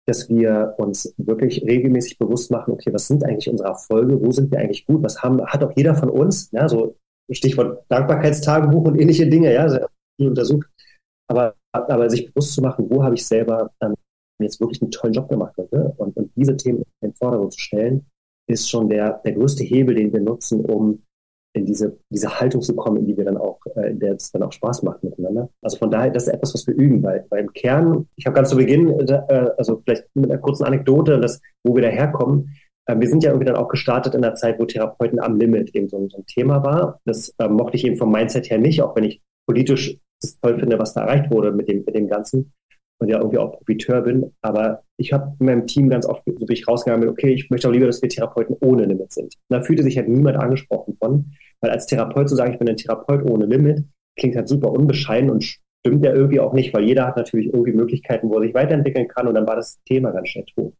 dass 0.07 0.28
wir 0.28 0.75
uns 0.78 1.14
wirklich 1.16 1.62
regelmäßig 1.62 2.19
bewusst 2.19 2.50
machen, 2.50 2.73
okay, 2.73 2.92
was 2.92 3.07
sind 3.07 3.25
eigentlich 3.25 3.49
unsere 3.49 3.69
Erfolge, 3.69 4.21
wo 4.21 4.33
sind 4.33 4.50
wir 4.50 4.59
eigentlich 4.59 4.85
gut, 4.85 5.02
was 5.02 5.23
haben, 5.23 5.45
hat 5.47 5.62
auch 5.62 5.73
jeder 5.76 5.95
von 5.95 6.11
uns, 6.11 6.50
ja, 6.52 6.69
so 6.69 6.97
Stichwort 7.31 7.85
Dankbarkeitstagebuch 7.88 8.85
und 8.85 9.00
ähnliche 9.00 9.28
Dinge, 9.28 9.52
ja, 9.54 9.87
untersucht, 10.19 10.69
aber, 11.28 11.54
aber 11.73 12.11
sich 12.11 12.26
bewusst 12.26 12.54
zu 12.54 12.62
machen, 12.62 12.87
wo 12.90 13.02
habe 13.02 13.14
ich 13.14 13.25
selber 13.25 13.71
ähm, 13.81 13.95
jetzt 14.40 14.61
wirklich 14.61 14.83
einen 14.83 14.90
tollen 14.90 15.14
Job 15.14 15.28
gemacht 15.28 15.54
heute? 15.57 15.95
Und, 15.97 16.16
und 16.16 16.33
diese 16.37 16.57
Themen 16.57 16.78
in 17.00 17.11
den 17.11 17.14
Vordergrund 17.14 17.52
zu 17.52 17.61
stellen, 17.61 18.04
ist 18.49 18.68
schon 18.68 18.88
der, 18.88 19.20
der 19.25 19.32
größte 19.32 19.64
Hebel, 19.64 19.94
den 19.94 20.12
wir 20.12 20.20
nutzen, 20.20 20.64
um 20.64 21.02
in 21.54 21.66
diese, 21.66 21.99
diese 22.11 22.40
Haltung 22.40 22.62
zu 22.62 22.75
kommen, 22.75 22.99
in 22.99 23.06
die 23.06 23.16
wir 23.16 23.25
dann 23.25 23.37
auch, 23.37 23.61
äh, 23.76 23.90
in 23.90 23.99
der 23.99 24.14
es 24.14 24.30
dann 24.32 24.42
auch 24.42 24.52
Spaß 24.52 24.82
macht 24.84 25.04
miteinander. 25.04 25.50
Also 25.61 25.76
von 25.76 25.90
daher, 25.90 26.11
das 26.11 26.26
ist 26.26 26.34
etwas, 26.34 26.54
was 26.54 26.66
wir 26.66 26.75
üben, 26.75 27.02
weil, 27.02 27.26
weil 27.28 27.40
im 27.40 27.52
Kern, 27.52 28.08
ich 28.16 28.26
habe 28.26 28.34
ganz 28.34 28.50
zu 28.50 28.56
Beginn, 28.56 28.88
äh, 28.88 29.50
also 29.58 29.78
vielleicht 29.84 30.04
mit 30.14 30.30
einer 30.30 30.40
kurzen 30.40 30.64
Anekdote, 30.64 31.20
das, 31.20 31.40
wo 31.62 31.75
wir 31.75 31.82
daherkommen, 31.82 32.54
äh, 32.87 32.99
wir 32.99 33.08
sind 33.08 33.22
ja 33.22 33.30
irgendwie 33.30 33.46
dann 33.46 33.56
auch 33.56 33.68
gestartet 33.68 34.14
in 34.14 34.25
einer 34.25 34.34
Zeit, 34.34 34.58
wo 34.58 34.64
Therapeuten 34.64 35.20
am 35.20 35.38
Limit 35.38 35.75
eben 35.75 35.88
so, 35.88 36.08
so 36.08 36.18
ein 36.18 36.26
Thema 36.26 36.64
war. 36.64 37.00
Das 37.04 37.34
äh, 37.38 37.49
mochte 37.49 37.76
ich 37.76 37.84
eben 37.84 37.96
vom 37.96 38.11
Mindset 38.11 38.50
her 38.50 38.58
nicht, 38.58 38.82
auch 38.82 38.96
wenn 38.96 39.04
ich 39.04 39.20
politisch 39.46 39.99
das 40.22 40.38
toll 40.40 40.58
finde, 40.58 40.78
was 40.78 40.94
da 40.94 41.02
erreicht 41.02 41.30
wurde 41.30 41.52
mit 41.52 41.68
dem, 41.68 41.84
mit 41.84 41.94
dem 41.94 42.08
Ganzen 42.08 42.52
und 43.02 43.09
ja 43.09 43.18
irgendwie 43.18 43.38
auch 43.38 43.52
Profiteur 43.52 44.02
bin. 44.02 44.32
Aber 44.40 44.82
ich 44.97 45.12
habe 45.12 45.35
in 45.38 45.47
meinem 45.47 45.66
Team 45.66 45.88
ganz 45.88 46.06
oft 46.06 46.23
so 46.26 46.47
rausgegangen, 46.68 47.09
okay, 47.09 47.32
ich 47.32 47.50
möchte 47.50 47.68
auch 47.68 47.73
lieber, 47.73 47.87
dass 47.87 48.00
wir 48.02 48.09
Therapeuten 48.09 48.56
ohne 48.61 48.85
Limit 48.85 49.12
sind. 49.12 49.35
Und 49.35 49.56
da 49.56 49.61
fühlte 49.62 49.82
sich 49.82 49.97
halt 49.97 50.09
niemand 50.09 50.37
angesprochen 50.37 50.97
von, 50.99 51.32
weil 51.61 51.71
als 51.71 51.87
Therapeut 51.87 52.28
zu 52.28 52.37
sagen, 52.37 52.52
ich 52.52 52.59
bin 52.59 52.68
ein 52.68 52.76
Therapeut 52.76 53.28
ohne 53.28 53.47
Limit, 53.47 53.85
klingt 54.16 54.37
halt 54.37 54.49
super 54.49 54.71
unbescheiden 54.73 55.30
und 55.30 55.44
stimmt 55.44 56.04
ja 56.04 56.12
irgendwie 56.12 56.40
auch 56.40 56.52
nicht, 56.52 56.73
weil 56.75 56.85
jeder 56.85 57.06
hat 57.06 57.16
natürlich 57.16 57.52
irgendwie 57.52 57.73
Möglichkeiten, 57.73 58.28
wo 58.30 58.37
er 58.37 58.42
sich 58.42 58.54
weiterentwickeln 58.54 59.09
kann 59.09 59.26
und 59.26 59.35
dann 59.35 59.47
war 59.47 59.56
das 59.56 59.80
Thema 59.85 60.12
ganz 60.12 60.28
schnell 60.28 60.44
tot. 60.54 60.75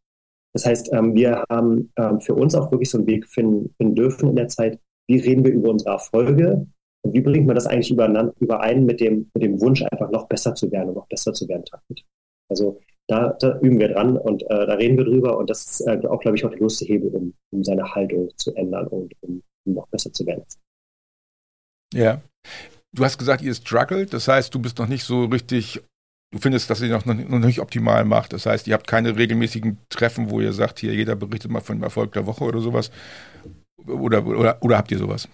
Das 0.53 0.65
heißt, 0.65 0.93
ähm, 0.93 1.15
wir 1.15 1.43
haben 1.49 1.91
ähm, 1.97 2.19
für 2.19 2.35
uns 2.35 2.55
auch 2.55 2.71
wirklich 2.71 2.89
so 2.89 2.99
einen 2.99 3.07
Weg 3.07 3.27
finden, 3.27 3.73
finden 3.77 3.95
dürfen 3.95 4.29
in 4.29 4.35
der 4.35 4.47
Zeit, 4.47 4.79
wie 5.07 5.19
reden 5.19 5.43
wir 5.43 5.51
über 5.51 5.69
unsere 5.69 5.91
Erfolge, 5.91 6.67
und 7.03 7.13
wie 7.13 7.21
bringt 7.21 7.45
man 7.45 7.55
das 7.55 7.67
eigentlich 7.67 7.91
überein 7.91 8.85
mit 8.85 9.01
dem, 9.01 9.29
mit 9.33 9.43
dem 9.43 9.59
Wunsch, 9.59 9.83
einfach 9.83 10.09
noch 10.09 10.27
besser 10.27 10.55
zu 10.55 10.71
werden 10.71 10.89
und 10.89 10.95
noch 10.95 11.07
besser 11.07 11.33
zu 11.33 11.47
werden? 11.47 11.63
Also 12.49 12.79
da, 13.07 13.35
da 13.39 13.59
üben 13.59 13.79
wir 13.79 13.89
dran 13.89 14.17
und 14.17 14.43
äh, 14.43 14.65
da 14.65 14.75
reden 14.75 14.97
wir 14.97 15.05
drüber 15.05 15.37
und 15.37 15.49
das 15.49 15.65
ist 15.65 15.81
äh, 15.81 15.99
auch, 16.07 16.21
glaube 16.21 16.37
ich, 16.37 16.45
auch 16.45 16.49
der 16.49 16.59
größte 16.59 16.85
Hebel, 16.85 17.13
um, 17.13 17.33
um 17.51 17.63
seine 17.63 17.93
Haltung 17.93 18.29
zu 18.37 18.55
ändern 18.55 18.87
und 18.87 19.13
um, 19.21 19.43
um 19.65 19.73
noch 19.73 19.87
besser 19.87 20.13
zu 20.13 20.25
werden. 20.25 20.43
Ja. 21.93 22.21
Du 22.95 23.03
hast 23.03 23.17
gesagt, 23.17 23.41
ihr 23.41 23.53
struggelt, 23.53 24.13
das 24.13 24.27
heißt, 24.27 24.53
du 24.53 24.59
bist 24.59 24.77
noch 24.77 24.87
nicht 24.87 25.03
so 25.03 25.25
richtig, 25.25 25.81
du 26.31 26.39
findest, 26.39 26.69
dass 26.69 26.81
ihr 26.81 26.89
noch, 26.89 27.05
noch 27.05 27.39
nicht 27.39 27.59
optimal 27.59 28.05
macht. 28.05 28.33
Das 28.33 28.45
heißt, 28.45 28.67
ihr 28.67 28.75
habt 28.75 28.87
keine 28.87 29.17
regelmäßigen 29.17 29.77
Treffen, 29.89 30.29
wo 30.29 30.39
ihr 30.39 30.53
sagt, 30.53 30.79
hier 30.79 30.93
jeder 30.93 31.15
berichtet 31.15 31.51
mal 31.51 31.61
von 31.61 31.77
dem 31.77 31.83
Erfolg 31.83 32.13
der 32.13 32.27
Woche 32.27 32.43
oder 32.43 32.59
sowas. 32.59 32.91
Oder, 33.85 34.25
oder, 34.25 34.57
oder 34.61 34.77
habt 34.77 34.91
ihr 34.91 34.99
sowas? 34.99 35.27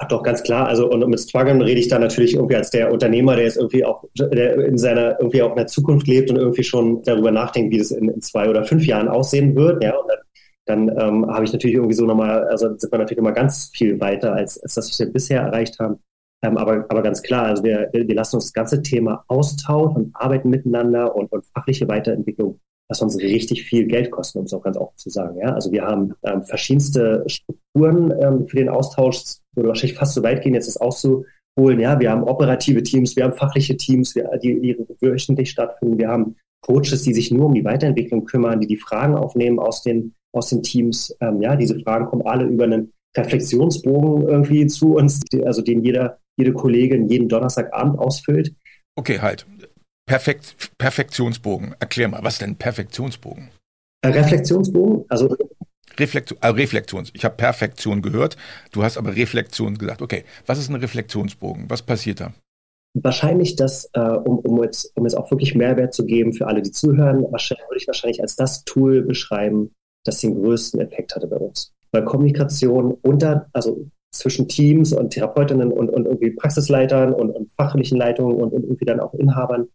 Ach 0.00 0.06
doch, 0.06 0.22
ganz 0.22 0.44
klar. 0.44 0.68
Also 0.68 0.88
und 0.88 1.06
mit 1.08 1.18
Struggle 1.18 1.64
rede 1.64 1.80
ich 1.80 1.88
da 1.88 1.98
natürlich 1.98 2.34
irgendwie 2.34 2.54
als 2.54 2.70
der 2.70 2.92
Unternehmer, 2.92 3.34
der 3.34 3.46
jetzt 3.46 3.56
irgendwie 3.56 3.84
auch, 3.84 4.04
der 4.16 4.64
in 4.64 4.78
seiner 4.78 5.18
irgendwie 5.18 5.42
auch 5.42 5.50
in 5.50 5.56
der 5.56 5.66
Zukunft 5.66 6.06
lebt 6.06 6.30
und 6.30 6.36
irgendwie 6.36 6.62
schon 6.62 7.02
darüber 7.02 7.32
nachdenkt, 7.32 7.72
wie 7.72 7.78
das 7.78 7.90
in, 7.90 8.08
in 8.08 8.22
zwei 8.22 8.48
oder 8.48 8.64
fünf 8.64 8.86
Jahren 8.86 9.08
aussehen 9.08 9.56
wird. 9.56 9.82
Ja, 9.82 9.96
und 9.96 10.08
dann, 10.08 10.88
dann 10.88 10.98
ähm, 11.00 11.26
habe 11.26 11.44
ich 11.44 11.52
natürlich 11.52 11.74
irgendwie 11.74 11.96
so 11.96 12.06
nochmal, 12.06 12.44
also 12.44 12.76
sind 12.76 12.92
wir 12.92 12.98
natürlich 12.98 13.18
nochmal 13.18 13.34
ganz 13.34 13.72
viel 13.74 13.98
weiter 14.00 14.34
als, 14.34 14.62
als 14.62 14.74
das, 14.74 14.88
was 14.88 15.00
wir 15.00 15.12
bisher 15.12 15.40
erreicht 15.42 15.80
haben. 15.80 15.98
Ähm, 16.44 16.56
aber, 16.56 16.86
aber 16.88 17.02
ganz 17.02 17.20
klar, 17.20 17.46
also 17.46 17.64
wir, 17.64 17.90
wir 17.92 18.14
lassen 18.14 18.36
uns 18.36 18.46
das 18.46 18.52
ganze 18.52 18.82
Thema 18.82 19.24
austauschen 19.26 19.96
und 19.96 20.10
arbeiten 20.14 20.48
miteinander 20.48 21.16
und, 21.16 21.32
und 21.32 21.44
fachliche 21.46 21.88
Weiterentwicklung 21.88 22.60
was 22.88 23.02
uns 23.02 23.18
richtig 23.18 23.64
viel 23.64 23.86
Geld 23.86 24.10
kosten, 24.10 24.38
um 24.38 24.46
es 24.46 24.54
auch 24.54 24.62
ganz 24.62 24.76
offen 24.76 24.96
zu 24.96 25.10
sagen. 25.10 25.38
Ja? 25.38 25.52
Also 25.52 25.70
wir 25.70 25.84
haben 25.84 26.14
ähm, 26.22 26.42
verschiedenste 26.42 27.22
Strukturen 27.26 28.12
ähm, 28.20 28.48
für 28.48 28.56
den 28.56 28.70
Austausch. 28.70 29.22
Würde 29.58 29.68
wahrscheinlich 29.68 29.98
fast 29.98 30.14
so 30.14 30.22
weit 30.22 30.42
gehen, 30.42 30.54
jetzt 30.54 30.68
das 30.68 30.76
auszuholen. 30.76 31.80
Ja, 31.80 31.98
wir 31.98 32.10
haben 32.10 32.22
operative 32.22 32.82
Teams, 32.82 33.16
wir 33.16 33.24
haben 33.24 33.36
fachliche 33.36 33.76
Teams, 33.76 34.14
wir, 34.14 34.30
die, 34.42 34.60
die 34.60 34.76
wöchentlich 35.00 35.50
stattfinden. 35.50 35.98
Wir 35.98 36.08
haben 36.08 36.36
Coaches, 36.64 37.02
die 37.02 37.14
sich 37.14 37.30
nur 37.30 37.46
um 37.46 37.54
die 37.54 37.64
Weiterentwicklung 37.64 38.24
kümmern, 38.24 38.60
die 38.60 38.66
die 38.66 38.76
Fragen 38.76 39.14
aufnehmen 39.14 39.58
aus 39.58 39.82
den, 39.82 40.14
aus 40.32 40.50
den 40.50 40.62
Teams. 40.62 41.14
Ähm, 41.20 41.42
ja, 41.42 41.56
diese 41.56 41.78
Fragen 41.80 42.06
kommen 42.06 42.22
alle 42.22 42.44
über 42.44 42.64
einen 42.64 42.92
Reflexionsbogen 43.16 44.28
irgendwie 44.28 44.66
zu 44.66 44.96
uns, 44.96 45.22
also 45.44 45.62
den 45.62 45.84
jeder, 45.84 46.18
jede 46.36 46.52
Kollegin 46.52 47.08
jeden 47.08 47.28
Donnerstagabend 47.28 47.98
ausfüllt. 47.98 48.54
Okay, 48.96 49.20
halt. 49.20 49.46
Perfekt, 50.06 50.72
Perfektionsbogen. 50.78 51.74
Erklär 51.80 52.08
mal, 52.08 52.20
was 52.22 52.34
ist 52.34 52.42
denn 52.42 52.56
Perfektionsbogen? 52.56 53.50
Äh, 54.02 54.08
Reflexionsbogen, 54.08 55.04
also 55.08 55.36
Reflektion, 55.98 56.38
äh, 56.42 56.48
Reflektions. 56.48 57.10
Ich 57.14 57.24
habe 57.24 57.36
Perfektion 57.36 58.02
gehört, 58.02 58.36
du 58.72 58.82
hast 58.82 58.96
aber 58.96 59.14
Reflexion 59.14 59.76
gesagt. 59.78 60.02
Okay, 60.02 60.24
was 60.46 60.58
ist 60.58 60.68
ein 60.68 60.76
Reflexionsbogen? 60.76 61.68
Was 61.68 61.82
passiert 61.82 62.20
da? 62.20 62.32
Wahrscheinlich 62.94 63.56
das, 63.56 63.90
äh, 63.92 64.00
um, 64.00 64.38
um, 64.38 64.62
jetzt, 64.62 64.92
um 64.96 65.04
jetzt 65.04 65.16
auch 65.16 65.30
wirklich 65.30 65.54
Mehrwert 65.54 65.94
zu 65.94 66.04
geben 66.04 66.32
für 66.32 66.46
alle, 66.46 66.62
die 66.62 66.70
zuhören, 66.70 67.22
würde 67.22 67.76
ich 67.76 67.86
wahrscheinlich 67.86 68.20
als 68.20 68.34
das 68.34 68.64
Tool 68.64 69.02
beschreiben, 69.02 69.72
das 70.04 70.20
den 70.20 70.34
größten 70.34 70.80
Effekt 70.80 71.14
hatte 71.14 71.26
bei 71.26 71.36
uns. 71.36 71.72
Weil 71.92 72.04
Kommunikation 72.04 72.94
unter, 73.02 73.48
also 73.52 73.86
zwischen 74.10 74.48
Teams 74.48 74.92
und 74.92 75.10
Therapeutinnen 75.10 75.70
und, 75.70 75.90
und 75.90 76.06
irgendwie 76.06 76.30
Praxisleitern 76.30 77.12
und, 77.12 77.30
und 77.30 77.52
fachlichen 77.52 77.98
Leitungen 77.98 78.36
und, 78.36 78.52
und 78.52 78.62
irgendwie 78.62 78.86
dann 78.86 79.00
auch 79.00 79.12
Inhabern 79.14 79.68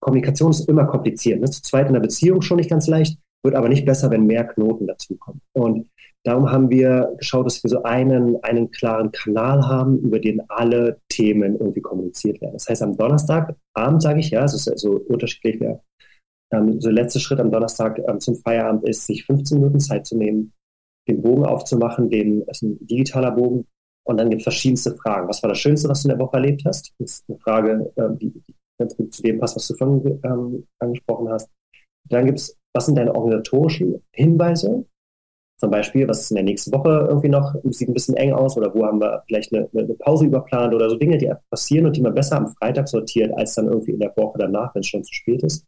Kommunikation 0.00 0.50
ist 0.50 0.68
immer 0.68 0.86
kompliziert. 0.86 1.40
Ne? 1.40 1.50
Zu 1.50 1.62
zweit 1.62 1.88
in 1.88 1.94
der 1.94 2.00
Beziehung 2.00 2.42
schon 2.42 2.58
nicht 2.58 2.70
ganz 2.70 2.86
leicht, 2.86 3.18
wird 3.42 3.54
aber 3.54 3.68
nicht 3.68 3.84
besser, 3.84 4.10
wenn 4.10 4.26
mehr 4.26 4.44
Knoten 4.44 4.86
dazukommen. 4.86 5.40
Und 5.52 5.88
darum 6.24 6.50
haben 6.50 6.70
wir 6.70 7.14
geschaut, 7.18 7.46
dass 7.46 7.62
wir 7.62 7.70
so 7.70 7.82
einen, 7.82 8.42
einen 8.42 8.70
klaren 8.70 9.12
Kanal 9.12 9.66
haben, 9.66 9.98
über 10.00 10.18
den 10.18 10.42
alle 10.48 11.00
Themen 11.08 11.56
irgendwie 11.58 11.80
kommuniziert 11.80 12.40
werden. 12.40 12.54
Das 12.54 12.68
heißt, 12.68 12.82
am 12.82 12.96
Donnerstagabend 12.96 14.02
sage 14.02 14.20
ich, 14.20 14.30
ja, 14.30 14.44
es 14.44 14.54
ist 14.54 14.68
also 14.68 15.00
unterschiedlich, 15.08 15.60
ja, 15.60 15.80
ähm, 16.52 16.80
so 16.80 16.88
der 16.88 17.02
letzte 17.02 17.20
Schritt 17.20 17.40
am 17.40 17.50
Donnerstag 17.50 18.00
ähm, 18.08 18.20
zum 18.20 18.36
Feierabend 18.36 18.88
ist, 18.88 19.06
sich 19.06 19.24
15 19.24 19.58
Minuten 19.58 19.80
Zeit 19.80 20.06
zu 20.06 20.16
nehmen, 20.16 20.52
den 21.08 21.22
Bogen 21.22 21.44
aufzumachen, 21.44 22.10
den, 22.10 22.42
ist 22.42 22.62
ein 22.62 22.84
digitaler 22.86 23.30
Bogen, 23.30 23.66
und 24.06 24.18
dann 24.18 24.30
gibt 24.30 24.40
es 24.40 24.44
verschiedenste 24.44 24.94
Fragen. 24.94 25.28
Was 25.28 25.42
war 25.42 25.48
das 25.48 25.58
Schönste, 25.58 25.88
was 25.88 26.02
du 26.02 26.08
in 26.08 26.16
der 26.16 26.24
Woche 26.24 26.36
erlebt 26.36 26.62
hast? 26.64 26.94
Das 26.98 27.12
ist 27.12 27.24
eine 27.28 27.38
Frage, 27.38 27.92
ähm, 27.96 28.18
die, 28.18 28.30
die 28.30 28.54
ganz 28.78 28.96
gut 28.96 29.12
zu 29.12 29.22
dem 29.22 29.40
passt, 29.40 29.56
was 29.56 29.66
du 29.66 29.74
vorhin 29.74 30.20
ähm, 30.22 30.66
angesprochen 30.78 31.28
hast. 31.28 31.50
Dann 32.08 32.26
gibt 32.26 32.38
es, 32.38 32.56
was 32.74 32.86
sind 32.86 32.96
deine 32.96 33.14
organisatorischen 33.14 34.02
Hinweise? 34.12 34.84
Zum 35.58 35.70
Beispiel, 35.70 36.06
was 36.06 36.20
ist 36.20 36.30
in 36.30 36.34
der 36.34 36.44
nächsten 36.44 36.72
Woche 36.72 37.06
irgendwie 37.08 37.30
noch, 37.30 37.54
sieht 37.70 37.88
ein 37.88 37.94
bisschen 37.94 38.14
eng 38.16 38.34
aus 38.34 38.58
oder 38.58 38.74
wo 38.74 38.84
haben 38.84 39.00
wir 39.00 39.22
vielleicht 39.26 39.54
eine, 39.54 39.68
eine 39.74 39.94
Pause 39.94 40.26
überplant 40.26 40.74
oder 40.74 40.90
so 40.90 40.96
Dinge, 40.96 41.16
die 41.16 41.32
passieren 41.50 41.86
und 41.86 41.96
die 41.96 42.02
man 42.02 42.12
besser 42.12 42.36
am 42.36 42.48
Freitag 42.48 42.88
sortiert, 42.88 43.32
als 43.36 43.54
dann 43.54 43.68
irgendwie 43.68 43.92
in 43.92 44.00
der 44.00 44.12
Woche 44.16 44.38
danach, 44.38 44.74
wenn 44.74 44.80
es 44.80 44.88
schon 44.88 45.02
zu 45.02 45.14
spät 45.14 45.42
ist. 45.42 45.64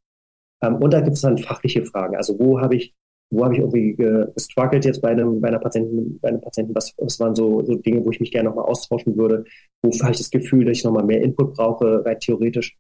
Ähm, 0.62 0.76
und 0.76 0.92
da 0.92 1.00
gibt 1.00 1.16
es 1.16 1.22
dann 1.22 1.38
fachliche 1.38 1.84
Fragen. 1.84 2.16
Also 2.16 2.38
wo 2.38 2.60
habe 2.60 2.76
ich, 2.76 2.94
wo 3.30 3.44
habe 3.44 3.54
ich 3.54 3.60
irgendwie 3.60 3.94
gestruggelt 3.94 4.84
jetzt 4.84 5.00
bei 5.00 5.08
einem, 5.08 5.40
bei 5.40 5.48
einer 5.48 5.58
Patientin, 5.58 6.18
bei 6.20 6.28
einem 6.28 6.40
Patienten, 6.42 6.74
was, 6.74 6.94
was 6.98 7.18
waren 7.20 7.34
so, 7.34 7.64
so 7.64 7.74
Dinge, 7.76 8.04
wo 8.04 8.10
ich 8.10 8.20
mich 8.20 8.30
gerne 8.32 8.50
nochmal 8.50 8.66
austauschen 8.66 9.16
würde, 9.16 9.44
wo 9.82 9.90
habe 10.02 10.12
ich 10.12 10.18
das 10.18 10.30
Gefühl, 10.30 10.66
dass 10.66 10.78
ich 10.78 10.84
nochmal 10.84 11.04
mehr 11.04 11.22
Input 11.22 11.54
brauche, 11.54 12.04
rein 12.04 12.20
theoretisch. 12.20 12.76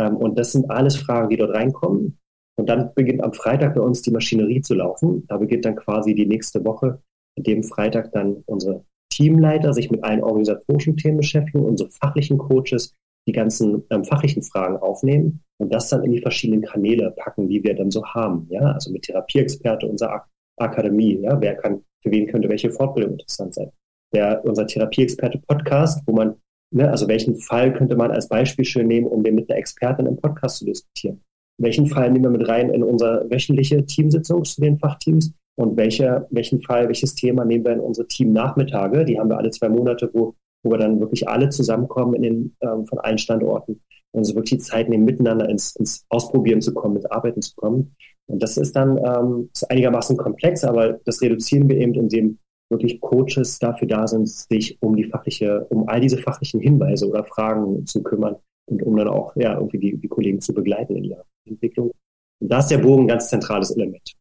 Ähm, 0.00 0.16
und 0.16 0.36
das 0.38 0.52
sind 0.52 0.70
alles 0.70 0.96
Fragen, 0.96 1.28
die 1.28 1.36
dort 1.36 1.54
reinkommen. 1.54 2.18
Und 2.58 2.68
dann 2.68 2.92
beginnt 2.94 3.22
am 3.22 3.32
Freitag 3.32 3.74
bei 3.74 3.80
uns 3.80 4.02
die 4.02 4.10
Maschinerie 4.10 4.60
zu 4.60 4.74
laufen. 4.74 5.24
Da 5.28 5.36
beginnt 5.36 5.64
dann 5.64 5.76
quasi 5.76 6.14
die 6.14 6.26
nächste 6.26 6.64
Woche, 6.64 7.00
in 7.36 7.44
dem 7.44 7.62
Freitag 7.62 8.12
dann 8.12 8.42
unsere 8.46 8.84
Teamleiter 9.10 9.72
sich 9.72 9.90
mit 9.90 10.02
allen 10.02 10.22
organisatorischen 10.22 10.96
Themen 10.96 11.18
beschäftigen, 11.18 11.64
unsere 11.64 11.90
fachlichen 11.90 12.38
Coaches 12.38 12.94
die 13.28 13.32
ganzen 13.32 13.84
ähm, 13.90 14.04
fachlichen 14.04 14.42
Fragen 14.42 14.76
aufnehmen 14.76 15.40
und 15.58 15.72
das 15.72 15.88
dann 15.88 16.02
in 16.04 16.12
die 16.12 16.20
verschiedenen 16.20 16.62
Kanäle 16.62 17.12
packen, 17.16 17.48
die 17.48 17.62
wir 17.62 17.74
dann 17.74 17.90
so 17.90 18.04
haben. 18.04 18.46
Ja, 18.50 18.72
also 18.72 18.90
mit 18.90 19.02
Therapieexperte 19.02 19.86
unserer 19.86 20.12
Ak 20.14 20.28
Akademie. 20.56 21.20
Ja, 21.20 21.40
wer 21.40 21.54
kann, 21.54 21.84
für 22.02 22.10
wen 22.10 22.26
könnte 22.26 22.48
welche 22.48 22.70
Fortbildung 22.70 23.12
interessant 23.12 23.54
sein? 23.54 23.70
Der, 24.12 24.44
unser 24.44 24.66
Therapieexperte 24.66 25.38
Podcast, 25.46 26.02
wo 26.06 26.12
man 26.12 26.34
Ne? 26.70 26.90
Also 26.90 27.08
welchen 27.08 27.36
Fall 27.36 27.72
könnte 27.72 27.96
man 27.96 28.10
als 28.10 28.28
Beispiel 28.28 28.64
schön 28.64 28.88
nehmen, 28.88 29.06
um 29.06 29.22
den 29.22 29.34
mit 29.34 29.48
einer 29.48 29.58
Expertin 29.58 30.06
im 30.06 30.16
Podcast 30.16 30.58
zu 30.58 30.66
diskutieren? 30.66 31.22
Welchen 31.58 31.86
Fall 31.86 32.10
nehmen 32.10 32.24
wir 32.24 32.38
mit 32.38 32.48
rein 32.48 32.70
in 32.70 32.82
unsere 32.82 33.28
wöchentliche 33.30 33.84
Teamsitzung 33.84 34.44
zu 34.44 34.60
den 34.60 34.78
Fachteams? 34.78 35.32
Und 35.56 35.76
welcher, 35.76 36.26
welchen 36.30 36.62
Fall, 36.62 36.86
welches 36.86 37.16
Thema 37.16 37.44
nehmen 37.44 37.64
wir 37.64 37.72
in 37.72 37.80
unsere 37.80 38.06
Teamnachmittage? 38.06 39.04
Die 39.04 39.18
haben 39.18 39.28
wir 39.28 39.38
alle 39.38 39.50
zwei 39.50 39.68
Monate, 39.68 40.08
wo, 40.12 40.34
wo 40.62 40.70
wir 40.70 40.78
dann 40.78 41.00
wirklich 41.00 41.28
alle 41.28 41.48
zusammenkommen 41.48 42.14
in 42.14 42.22
den, 42.22 42.56
ähm, 42.60 42.86
von 42.86 43.00
allen 43.00 43.18
Standorten 43.18 43.80
und 44.12 44.24
so 44.24 44.36
wirklich 44.36 44.60
die 44.60 44.64
Zeit 44.64 44.88
nehmen, 44.88 45.04
miteinander 45.04 45.48
ins, 45.48 45.74
ins 45.74 46.04
Ausprobieren 46.10 46.60
zu 46.60 46.72
kommen, 46.72 46.96
ins 46.96 47.06
Arbeiten 47.06 47.42
zu 47.42 47.56
kommen. 47.56 47.96
Und 48.26 48.40
das 48.40 48.56
ist 48.56 48.76
dann 48.76 48.98
ähm, 48.98 49.50
ist 49.52 49.68
einigermaßen 49.68 50.16
komplex, 50.16 50.62
aber 50.62 51.00
das 51.04 51.20
reduzieren 51.22 51.68
wir 51.68 51.76
eben, 51.76 51.94
indem 51.94 52.38
wirklich 52.70 53.00
Coaches 53.00 53.58
dafür 53.58 53.88
da 53.88 54.06
sind, 54.06 54.28
sich 54.28 54.80
um 54.80 54.94
die 54.94 55.04
fachliche, 55.04 55.66
um 55.70 55.88
all 55.88 56.00
diese 56.00 56.18
fachlichen 56.18 56.60
Hinweise 56.60 57.08
oder 57.08 57.24
Fragen 57.24 57.84
zu 57.86 58.02
kümmern 58.02 58.36
und 58.68 58.82
um 58.82 58.96
dann 58.96 59.08
auch 59.08 59.34
ja 59.36 59.54
irgendwie 59.54 59.78
die, 59.78 59.96
die 59.96 60.08
Kollegen 60.08 60.40
zu 60.40 60.52
begleiten 60.52 60.96
in 60.96 61.04
ihrer 61.04 61.24
Entwicklung. 61.46 61.92
Und 62.40 62.48
da 62.48 62.60
ist 62.60 62.68
der 62.68 62.78
Bogen 62.78 63.04
ein 63.04 63.08
ganz 63.08 63.28
zentrales 63.28 63.70
Element. 63.70 64.14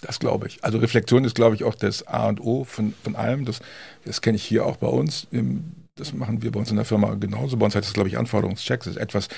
Das 0.00 0.18
glaube 0.18 0.46
ich. 0.46 0.64
Also 0.64 0.78
Reflexion 0.78 1.24
ist, 1.24 1.34
glaube 1.34 1.54
ich, 1.54 1.64
auch 1.64 1.74
das 1.74 2.06
A 2.06 2.28
und 2.28 2.40
O 2.40 2.64
von, 2.64 2.94
von 3.02 3.16
allem. 3.16 3.44
Das, 3.44 3.60
das 4.04 4.22
kenne 4.22 4.36
ich 4.36 4.44
hier 4.44 4.64
auch 4.64 4.76
bei 4.76 4.86
uns. 4.86 5.26
Das 5.94 6.14
machen 6.14 6.42
wir 6.42 6.50
bei 6.52 6.60
uns 6.60 6.70
in 6.70 6.76
der 6.76 6.86
Firma 6.86 7.14
genauso. 7.14 7.58
Bei 7.58 7.66
uns 7.66 7.74
heißt 7.74 7.86
das, 7.86 7.92
glaube 7.92 8.08
ich, 8.08 8.16
Anforderungschecks. 8.16 8.86
Das 8.86 8.96
ist 8.96 9.00
etwas, 9.00 9.28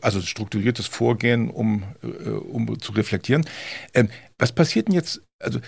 also 0.00 0.20
strukturiertes 0.20 0.86
Vorgehen, 0.86 1.50
um, 1.50 1.82
äh, 2.02 2.30
um 2.30 2.78
zu 2.80 2.92
reflektieren. 2.92 3.44
Ähm, 3.94 4.10
was 4.38 4.52
passiert 4.52 4.88
denn 4.88 4.94
jetzt? 4.94 5.22
Also 5.40 5.58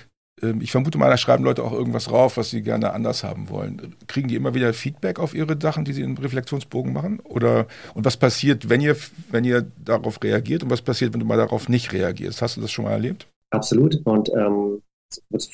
ich 0.60 0.72
vermute 0.72 0.98
mal, 0.98 1.10
da 1.10 1.16
schreiben 1.16 1.44
Leute 1.44 1.62
auch 1.62 1.72
irgendwas 1.72 2.04
drauf, 2.04 2.36
was 2.36 2.50
sie 2.50 2.62
gerne 2.62 2.92
anders 2.92 3.24
haben 3.24 3.48
wollen. 3.48 3.94
Kriegen 4.06 4.28
die 4.28 4.36
immer 4.36 4.54
wieder 4.54 4.72
Feedback 4.72 5.18
auf 5.18 5.34
ihre 5.34 5.56
Sachen, 5.60 5.84
die 5.84 5.92
sie 5.92 6.02
im 6.02 6.16
Reflexionsbogen 6.16 6.92
machen? 6.92 7.20
Oder 7.20 7.66
und 7.94 8.04
was 8.04 8.16
passiert, 8.16 8.68
wenn 8.68 8.80
ihr, 8.80 8.96
wenn 9.30 9.44
ihr 9.44 9.66
darauf 9.84 10.22
reagiert 10.22 10.62
und 10.62 10.70
was 10.70 10.82
passiert, 10.82 11.12
wenn 11.12 11.20
du 11.20 11.26
mal 11.26 11.36
darauf 11.36 11.68
nicht 11.68 11.92
reagierst? 11.92 12.42
Hast 12.42 12.56
du 12.56 12.60
das 12.60 12.70
schon 12.70 12.84
mal 12.84 12.92
erlebt? 12.92 13.26
Absolut. 13.50 14.00
Und 14.04 14.30
ähm, 14.30 14.82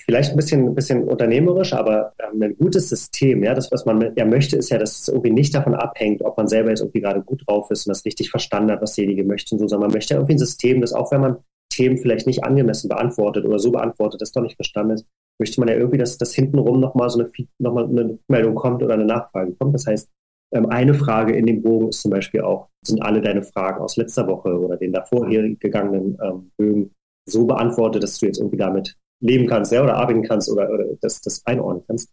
vielleicht 0.06 0.30
ein 0.30 0.36
bisschen, 0.36 0.68
ein 0.68 0.74
bisschen 0.74 1.04
unternehmerisch, 1.04 1.72
aber 1.72 2.12
ähm, 2.18 2.42
ein 2.42 2.56
gutes 2.56 2.88
System, 2.88 3.42
ja, 3.42 3.54
das, 3.54 3.70
was 3.72 3.84
man 3.84 4.12
ja 4.16 4.24
möchte, 4.24 4.56
ist 4.56 4.70
ja, 4.70 4.78
dass 4.78 5.00
es 5.00 5.08
irgendwie 5.08 5.32
nicht 5.32 5.54
davon 5.54 5.74
abhängt, 5.74 6.22
ob 6.22 6.36
man 6.36 6.48
selber 6.48 6.70
jetzt 6.70 6.80
irgendwie 6.80 7.00
gerade 7.00 7.20
gut 7.22 7.42
drauf 7.46 7.70
ist 7.70 7.86
und 7.86 7.90
das 7.90 8.04
richtig 8.04 8.30
verstanden 8.30 8.72
hat, 8.72 8.82
was 8.82 8.94
derjenige 8.94 9.24
möchte 9.24 9.54
und 9.54 9.60
so, 9.60 9.68
sondern 9.68 9.88
man 9.88 9.94
möchte 9.94 10.14
ja 10.14 10.20
irgendwie 10.20 10.34
ein 10.34 10.38
System, 10.38 10.80
das 10.80 10.92
auch 10.92 11.12
wenn 11.12 11.20
man 11.20 11.36
Themen 11.70 11.98
vielleicht 11.98 12.26
nicht 12.26 12.44
angemessen 12.44 12.88
beantwortet 12.88 13.46
oder 13.46 13.58
so 13.58 13.70
beantwortet, 13.70 14.20
das 14.20 14.32
doch 14.32 14.42
nicht 14.42 14.56
verstanden 14.56 14.94
ist, 14.94 15.06
möchte 15.38 15.60
man 15.60 15.68
ja 15.68 15.76
irgendwie, 15.76 15.98
dass, 15.98 16.18
dass 16.18 16.34
hintenrum 16.34 16.80
nochmal 16.80 17.08
so 17.08 17.18
eine, 17.18 17.30
noch 17.58 17.72
mal 17.72 17.84
eine 17.84 18.18
Meldung 18.28 18.54
kommt 18.54 18.82
oder 18.82 18.94
eine 18.94 19.06
Nachfrage 19.06 19.52
kommt. 19.52 19.74
Das 19.74 19.86
heißt, 19.86 20.08
ähm, 20.52 20.66
eine 20.66 20.94
Frage 20.94 21.34
in 21.34 21.46
dem 21.46 21.62
Bogen 21.62 21.88
ist 21.88 22.02
zum 22.02 22.10
Beispiel 22.10 22.42
auch, 22.42 22.68
sind 22.84 23.02
alle 23.02 23.20
deine 23.20 23.42
Fragen 23.42 23.80
aus 23.80 23.96
letzter 23.96 24.26
Woche 24.26 24.58
oder 24.58 24.76
den 24.76 24.92
davor 24.92 25.28
gegangenen 25.28 26.18
ähm, 26.22 26.50
Bögen 26.56 26.94
so 27.28 27.46
beantwortet, 27.46 28.02
dass 28.02 28.18
du 28.18 28.26
jetzt 28.26 28.38
irgendwie 28.38 28.56
damit 28.56 28.96
leben 29.22 29.46
kannst, 29.46 29.72
ja, 29.72 29.82
oder 29.82 29.96
arbeiten 29.96 30.22
kannst 30.22 30.50
oder, 30.50 30.70
oder 30.70 30.84
das, 31.00 31.20
das 31.20 31.44
einordnen 31.46 31.84
kannst. 31.86 32.10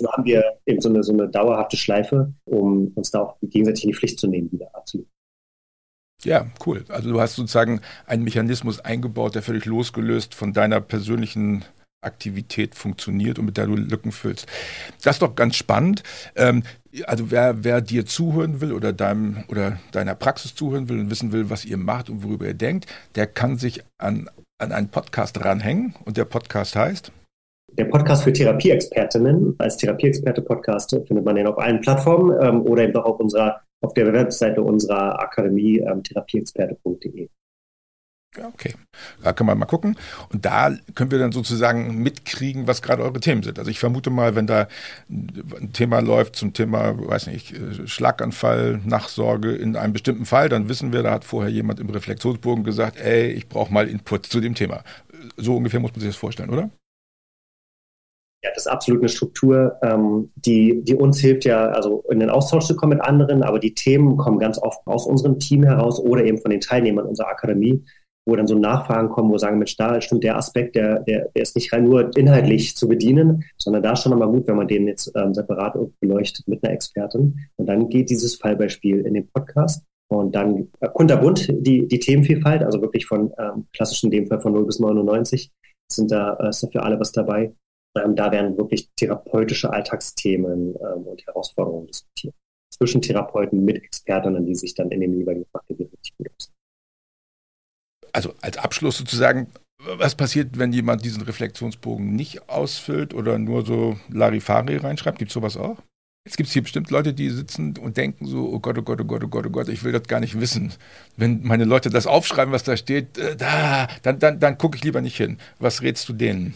So 0.00 0.10
haben 0.12 0.24
wir 0.24 0.44
eben 0.66 0.80
so 0.80 0.88
eine, 0.88 1.02
so 1.02 1.12
eine 1.12 1.28
dauerhafte 1.28 1.76
Schleife, 1.76 2.32
um 2.44 2.92
uns 2.94 3.10
da 3.10 3.22
auch 3.22 3.36
gegenseitig 3.42 3.84
in 3.84 3.90
die 3.90 3.96
Pflicht 3.96 4.18
zu 4.18 4.28
nehmen, 4.28 4.50
wieder 4.52 4.70
absolut. 4.74 5.06
Ja, 6.24 6.46
cool. 6.66 6.84
Also 6.88 7.12
du 7.12 7.20
hast 7.20 7.36
sozusagen 7.36 7.80
einen 8.06 8.24
Mechanismus 8.24 8.80
eingebaut, 8.80 9.34
der 9.34 9.42
völlig 9.42 9.64
losgelöst 9.66 10.34
von 10.34 10.52
deiner 10.52 10.80
persönlichen 10.80 11.64
Aktivität 12.00 12.74
funktioniert 12.74 13.38
und 13.38 13.46
mit 13.46 13.56
der 13.56 13.66
du 13.66 13.76
Lücken 13.76 14.12
füllst. 14.12 14.46
Das 15.02 15.16
ist 15.16 15.22
doch 15.22 15.34
ganz 15.34 15.56
spannend. 15.56 16.02
Ähm, 16.36 16.62
also 17.04 17.30
wer, 17.30 17.64
wer 17.64 17.80
dir 17.80 18.06
zuhören 18.06 18.60
will 18.60 18.72
oder 18.72 18.92
deinem 18.92 19.44
oder 19.48 19.78
deiner 19.92 20.14
Praxis 20.14 20.54
zuhören 20.54 20.88
will 20.88 20.98
und 21.00 21.10
wissen 21.10 21.32
will, 21.32 21.50
was 21.50 21.64
ihr 21.64 21.76
macht 21.76 22.08
und 22.08 22.22
worüber 22.22 22.46
ihr 22.46 22.54
denkt, 22.54 22.86
der 23.14 23.26
kann 23.26 23.58
sich 23.58 23.82
an 23.98 24.28
an 24.58 24.72
einen 24.72 24.88
Podcast 24.88 25.44
ranhängen 25.44 25.94
und 26.04 26.16
der 26.16 26.24
Podcast 26.24 26.74
heißt? 26.74 27.12
Der 27.72 27.84
Podcast 27.84 28.24
für 28.24 28.32
Therapieexpertinnen. 28.32 29.54
Als 29.58 29.76
Therapieexperte-Podcast 29.76 30.90
findet 31.06 31.24
man 31.24 31.36
den 31.36 31.46
auf 31.46 31.58
allen 31.58 31.80
Plattformen 31.80 32.36
ähm, 32.42 32.62
oder 32.62 32.82
eben 32.82 32.96
auch 32.96 33.04
auf 33.04 33.20
unserer, 33.20 33.60
auf 33.80 33.94
der 33.94 34.12
Webseite 34.12 34.62
unserer 34.62 35.20
Akademie 35.20 35.78
ähm, 35.78 36.02
therapieexperte.de. 36.02 37.28
Okay. 38.36 38.74
Da 39.22 39.32
können 39.32 39.48
wir 39.48 39.54
mal 39.54 39.64
gucken. 39.64 39.96
Und 40.30 40.44
da 40.44 40.76
können 40.94 41.10
wir 41.10 41.18
dann 41.18 41.32
sozusagen 41.32 42.02
mitkriegen, 42.02 42.66
was 42.66 42.82
gerade 42.82 43.02
eure 43.02 43.20
Themen 43.20 43.42
sind. 43.42 43.58
Also 43.58 43.70
ich 43.70 43.78
vermute 43.78 44.10
mal, 44.10 44.34
wenn 44.34 44.46
da 44.46 44.68
ein 45.08 45.72
Thema 45.72 46.00
läuft 46.00 46.36
zum 46.36 46.52
Thema, 46.52 46.94
weiß 46.96 47.28
nicht, 47.28 47.54
Schlaganfall, 47.86 48.80
Nachsorge 48.84 49.54
in 49.54 49.76
einem 49.76 49.94
bestimmten 49.94 50.26
Fall, 50.26 50.48
dann 50.48 50.68
wissen 50.68 50.92
wir, 50.92 51.02
da 51.02 51.12
hat 51.12 51.24
vorher 51.24 51.50
jemand 51.50 51.80
im 51.80 51.88
Reflexionsbogen 51.88 52.64
gesagt, 52.64 52.98
ey, 52.98 53.30
ich 53.30 53.48
brauche 53.48 53.72
mal 53.72 53.88
Input 53.88 54.26
zu 54.26 54.40
dem 54.40 54.54
Thema. 54.54 54.82
So 55.36 55.56
ungefähr 55.56 55.80
muss 55.80 55.92
man 55.92 56.00
sich 56.00 56.10
das 56.10 56.16
vorstellen, 56.16 56.50
oder? 56.50 56.70
Ja, 58.44 58.50
das 58.54 58.66
ist 58.66 58.72
absolut 58.72 59.00
eine 59.00 59.08
Struktur, 59.08 59.76
ähm, 59.82 60.30
die, 60.36 60.82
die 60.84 60.94
uns 60.94 61.18
hilft 61.18 61.44
ja, 61.44 61.66
also 61.66 62.04
in 62.08 62.20
den 62.20 62.30
Austausch 62.30 62.66
zu 62.66 62.76
kommen 62.76 62.98
mit 62.98 63.06
anderen, 63.06 63.42
aber 63.42 63.58
die 63.58 63.74
Themen 63.74 64.16
kommen 64.16 64.38
ganz 64.38 64.58
oft 64.62 64.80
aus 64.86 65.06
unserem 65.06 65.40
Team 65.40 65.64
heraus 65.64 65.98
oder 65.98 66.24
eben 66.24 66.38
von 66.38 66.52
den 66.52 66.60
Teilnehmern 66.60 67.06
unserer 67.06 67.28
Akademie 67.28 67.84
wo 68.28 68.36
dann 68.36 68.46
so 68.46 68.58
Nachfragen 68.58 69.08
kommen, 69.08 69.32
wo 69.32 69.38
sagen, 69.38 69.56
Mensch, 69.56 69.76
da 69.76 69.98
stimmt 70.02 70.22
der 70.22 70.36
Aspekt, 70.36 70.76
der, 70.76 71.00
der, 71.00 71.30
der 71.34 71.42
ist 71.42 71.56
nicht 71.56 71.72
rein 71.72 71.84
nur 71.84 72.14
inhaltlich 72.14 72.76
zu 72.76 72.86
bedienen, 72.86 73.42
sondern 73.56 73.82
da 73.82 73.94
ist 73.94 74.02
schon 74.02 74.12
nochmal 74.12 74.28
gut, 74.28 74.46
wenn 74.46 74.56
man 74.56 74.68
den 74.68 74.86
jetzt 74.86 75.10
ähm, 75.16 75.32
separat 75.32 75.78
beleuchtet 75.98 76.46
mit 76.46 76.62
einer 76.62 76.74
Expertin. 76.74 77.38
Und 77.56 77.66
dann 77.66 77.88
geht 77.88 78.10
dieses 78.10 78.36
Fallbeispiel 78.36 79.00
in 79.00 79.14
den 79.14 79.28
Podcast. 79.28 79.82
Und 80.10 80.34
dann 80.34 80.68
äh, 80.80 80.88
kunterbunt 80.92 81.48
die, 81.48 81.88
die 81.88 81.98
Themenvielfalt, 81.98 82.62
also 82.62 82.82
wirklich 82.82 83.06
von 83.06 83.32
ähm, 83.38 83.66
klassischen, 83.72 84.12
in 84.12 84.20
dem 84.20 84.26
Fall 84.26 84.42
von 84.42 84.52
0 84.52 84.66
bis 84.66 84.78
99, 84.78 85.50
sind 85.90 86.10
da, 86.10 86.34
äh, 86.34 86.50
ist 86.50 86.62
da 86.62 86.68
für 86.68 86.82
alle 86.82 87.00
was 87.00 87.12
dabei. 87.12 87.54
Ähm, 87.96 88.16
da 88.16 88.30
werden 88.30 88.56
wirklich 88.56 88.90
therapeutische 88.96 89.70
Alltagsthemen 89.70 90.74
ähm, 90.74 91.02
und 91.06 91.26
Herausforderungen 91.26 91.86
diskutiert. 91.86 92.34
Zwischen 92.72 93.02
Therapeuten 93.02 93.64
mit 93.64 93.82
Expertinnen, 93.82 94.46
die 94.46 94.54
sich 94.54 94.74
dann 94.74 94.90
in 94.90 95.00
dem 95.00 95.14
jeweiligen 95.14 95.46
Fachgebiet 95.46 95.90
richtig 95.92 96.16
gut 96.16 96.28
auskennen 96.36 96.58
also 98.12 98.34
als 98.40 98.56
Abschluss 98.56 98.98
sozusagen, 98.98 99.48
was 99.78 100.16
passiert, 100.16 100.58
wenn 100.58 100.72
jemand 100.72 101.04
diesen 101.04 101.22
Reflexionsbogen 101.22 102.16
nicht 102.16 102.48
ausfüllt 102.48 103.14
oder 103.14 103.38
nur 103.38 103.64
so 103.64 103.98
Larifari 104.08 104.76
reinschreibt? 104.76 105.18
Gibt 105.18 105.30
es 105.30 105.34
sowas 105.34 105.56
auch? 105.56 105.78
Jetzt 106.26 106.36
gibt 106.36 106.48
es 106.48 106.52
hier 106.52 106.62
bestimmt 106.62 106.90
Leute, 106.90 107.14
die 107.14 107.30
sitzen 107.30 107.78
und 107.78 107.96
denken 107.96 108.26
so, 108.26 108.50
oh 108.52 108.58
Gott, 108.58 108.76
oh 108.76 108.82
Gott, 108.82 109.00
oh 109.00 109.04
Gott, 109.04 109.24
oh 109.24 109.28
Gott, 109.28 109.46
oh 109.46 109.50
Gott, 109.50 109.68
ich 109.68 109.84
will 109.84 109.92
das 109.92 110.02
gar 110.02 110.20
nicht 110.20 110.38
wissen. 110.40 110.72
Wenn 111.16 111.42
meine 111.42 111.64
Leute 111.64 111.90
das 111.90 112.06
aufschreiben, 112.06 112.52
was 112.52 112.64
da 112.64 112.76
steht, 112.76 113.16
äh, 113.16 113.36
da, 113.36 113.86
dann, 114.02 114.18
dann, 114.18 114.40
dann 114.40 114.58
gucke 114.58 114.76
ich 114.76 114.84
lieber 114.84 115.00
nicht 115.00 115.16
hin. 115.16 115.38
Was 115.58 115.80
rätst 115.80 116.08
du 116.08 116.12
denen? 116.12 116.54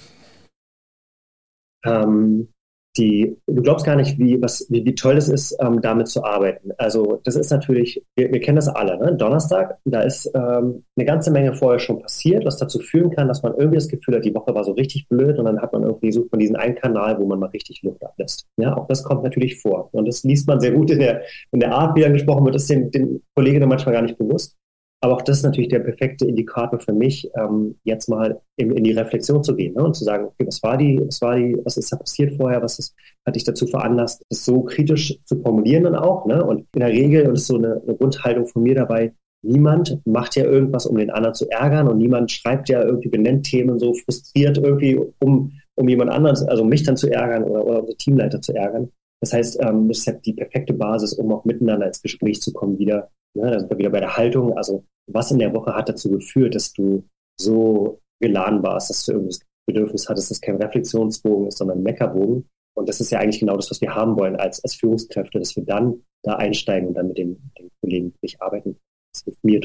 Ähm, 1.84 2.48
die, 2.96 3.38
du 3.46 3.62
glaubst 3.62 3.86
gar 3.86 3.96
nicht, 3.96 4.18
wie, 4.18 4.40
was, 4.42 4.66
wie, 4.68 4.84
wie 4.84 4.94
toll 4.94 5.16
es 5.16 5.28
ist, 5.28 5.56
ähm, 5.60 5.80
damit 5.80 6.08
zu 6.08 6.24
arbeiten. 6.24 6.72
Also 6.76 7.20
das 7.24 7.36
ist 7.36 7.50
natürlich, 7.50 8.04
wir, 8.16 8.30
wir 8.30 8.40
kennen 8.40 8.56
das 8.56 8.68
alle, 8.68 8.98
ne? 8.98 9.14
Donnerstag, 9.16 9.78
da 9.84 10.02
ist 10.02 10.30
ähm, 10.34 10.84
eine 10.96 11.06
ganze 11.06 11.30
Menge 11.30 11.54
vorher 11.54 11.78
schon 11.78 12.00
passiert, 12.00 12.44
was 12.44 12.58
dazu 12.58 12.78
führen 12.80 13.10
kann, 13.10 13.28
dass 13.28 13.42
man 13.42 13.54
irgendwie 13.54 13.76
das 13.76 13.88
Gefühl 13.88 14.16
hat, 14.16 14.24
die 14.24 14.34
Woche 14.34 14.54
war 14.54 14.64
so 14.64 14.72
richtig 14.72 15.08
blöd 15.08 15.38
und 15.38 15.46
dann 15.46 15.60
hat 15.60 15.72
man 15.72 15.84
irgendwie 15.84 16.12
sucht 16.12 16.30
man 16.32 16.40
diesen 16.40 16.56
einen 16.56 16.74
Kanal, 16.74 17.18
wo 17.18 17.26
man 17.26 17.38
mal 17.38 17.46
richtig 17.46 17.82
Luft 17.82 18.04
ablässt. 18.04 18.46
Ja, 18.58 18.76
auch 18.76 18.86
das 18.88 19.02
kommt 19.02 19.22
natürlich 19.22 19.60
vor. 19.60 19.88
Und 19.92 20.06
das 20.06 20.22
liest 20.22 20.46
man 20.46 20.60
sehr 20.60 20.72
gut 20.72 20.90
in 20.90 20.98
der, 20.98 21.22
in 21.50 21.60
der 21.60 21.72
Art, 21.72 21.96
wie 21.96 22.02
dann 22.02 22.12
gesprochen 22.12 22.44
wird, 22.44 22.56
ist 22.56 22.68
den, 22.68 22.90
den 22.90 23.22
Kollegen 23.34 23.66
manchmal 23.68 23.94
gar 23.94 24.02
nicht 24.02 24.18
bewusst. 24.18 24.56
Aber 25.04 25.14
auch 25.14 25.22
das 25.22 25.38
ist 25.38 25.42
natürlich 25.42 25.68
der 25.68 25.80
perfekte 25.80 26.26
Indikator 26.26 26.78
für 26.78 26.92
mich, 26.92 27.28
ähm, 27.36 27.74
jetzt 27.82 28.08
mal 28.08 28.40
in, 28.56 28.70
in, 28.70 28.84
die 28.84 28.92
Reflexion 28.92 29.42
zu 29.42 29.56
gehen 29.56 29.74
ne? 29.74 29.82
und 29.82 29.96
zu 29.96 30.04
sagen, 30.04 30.26
okay, 30.26 30.46
was 30.46 30.62
war 30.62 30.76
die, 30.76 31.00
was 31.04 31.20
war 31.20 31.34
die, 31.34 31.56
was 31.64 31.76
ist 31.76 31.92
da 31.92 31.96
passiert 31.96 32.36
vorher, 32.36 32.62
was 32.62 32.78
ist, 32.78 32.94
hat 33.26 33.34
dich 33.34 33.42
dazu 33.42 33.66
veranlasst, 33.66 34.22
das 34.30 34.44
so 34.44 34.62
kritisch 34.62 35.18
zu 35.24 35.42
formulieren 35.42 35.82
dann 35.82 35.96
auch. 35.96 36.24
Ne? 36.26 36.44
Und 36.44 36.66
in 36.72 36.80
der 36.80 36.90
Regel, 36.90 37.26
und 37.26 37.32
das 37.32 37.42
ist 37.42 37.46
so 37.48 37.56
eine, 37.56 37.82
eine 37.82 37.96
Grundhaltung 37.96 38.46
von 38.46 38.62
mir 38.62 38.76
dabei, 38.76 39.12
niemand 39.42 39.98
macht 40.04 40.36
ja 40.36 40.44
irgendwas, 40.44 40.86
um 40.86 40.96
den 40.96 41.10
anderen 41.10 41.34
zu 41.34 41.50
ärgern 41.50 41.88
und 41.88 41.98
niemand 41.98 42.30
schreibt 42.30 42.68
ja 42.68 42.84
irgendwie, 42.84 43.08
benennt 43.08 43.44
Themen 43.44 43.80
so 43.80 43.94
frustriert 43.94 44.58
irgendwie, 44.58 45.00
um, 45.18 45.50
um 45.74 45.88
jemand 45.88 46.12
anderen, 46.12 46.36
also 46.48 46.64
mich 46.64 46.84
dann 46.84 46.96
zu 46.96 47.10
ärgern 47.10 47.42
oder, 47.42 47.66
oder 47.66 47.80
unsere 47.80 47.96
Teamleiter 47.96 48.40
zu 48.40 48.54
ärgern. 48.54 48.92
Das 49.20 49.32
heißt, 49.32 49.58
ähm, 49.62 49.88
das 49.88 49.98
ist 49.98 50.06
ja 50.06 50.12
die 50.12 50.32
perfekte 50.32 50.74
Basis, 50.74 51.12
um 51.14 51.32
auch 51.32 51.44
miteinander 51.44 51.86
ins 51.86 52.02
Gespräch 52.02 52.40
zu 52.40 52.52
kommen 52.52 52.78
wieder. 52.78 53.10
Ne? 53.34 53.50
Da 53.50 53.60
sind 53.60 53.70
wir 53.70 53.78
wieder 53.78 53.90
bei 53.90 54.00
der 54.00 54.16
Haltung. 54.16 54.56
Also 54.56 54.84
was 55.10 55.30
in 55.30 55.38
der 55.38 55.54
Woche 55.54 55.74
hat 55.74 55.88
dazu 55.88 56.10
geführt, 56.10 56.54
dass 56.54 56.72
du 56.72 57.04
so 57.40 58.00
geladen 58.20 58.62
warst, 58.62 58.90
dass 58.90 59.04
du 59.04 59.12
irgendwas 59.12 59.40
Bedürfnis 59.66 60.08
hattest, 60.08 60.30
dass 60.30 60.40
kein 60.40 60.56
Reflexionsbogen 60.56 61.48
ist, 61.48 61.58
sondern 61.58 61.78
ein 61.78 61.82
Meckerbogen. 61.82 62.48
Und 62.74 62.88
das 62.88 63.00
ist 63.00 63.10
ja 63.10 63.18
eigentlich 63.18 63.40
genau 63.40 63.56
das, 63.56 63.70
was 63.70 63.80
wir 63.80 63.94
haben 63.94 64.16
wollen 64.16 64.36
als, 64.36 64.62
als 64.64 64.74
Führungskräfte, 64.74 65.38
dass 65.38 65.56
wir 65.56 65.64
dann 65.64 66.02
da 66.22 66.36
einsteigen 66.36 66.88
und 66.88 66.94
dann 66.94 67.08
mit 67.08 67.18
den, 67.18 67.50
den 67.58 67.70
Kollegen 67.80 68.12
wirklich 68.14 68.40
arbeiten. 68.40 68.78
Das 69.12 69.24
hilft 69.24 69.44
mir. 69.44 69.60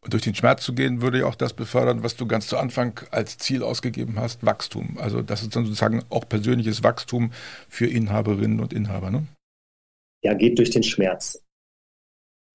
Und 0.00 0.12
durch 0.12 0.22
den 0.22 0.34
Schmerz 0.34 0.62
zu 0.62 0.74
gehen, 0.74 1.02
würde 1.02 1.20
ja 1.20 1.26
auch 1.26 1.34
das 1.34 1.54
befördern, 1.54 2.04
was 2.04 2.16
du 2.16 2.26
ganz 2.26 2.46
zu 2.46 2.56
Anfang 2.56 3.00
als 3.10 3.38
Ziel 3.38 3.64
ausgegeben 3.64 4.20
hast, 4.20 4.46
Wachstum. 4.46 4.96
Also 4.98 5.22
das 5.22 5.42
ist 5.42 5.56
dann 5.56 5.64
sozusagen 5.64 6.04
auch 6.10 6.28
persönliches 6.28 6.84
Wachstum 6.84 7.32
für 7.68 7.86
Inhaberinnen 7.86 8.60
und 8.60 8.72
Inhaber. 8.72 9.10
Ne? 9.10 9.26
Ja, 10.22 10.34
geht 10.34 10.58
durch 10.58 10.70
den 10.70 10.84
Schmerz. 10.84 11.42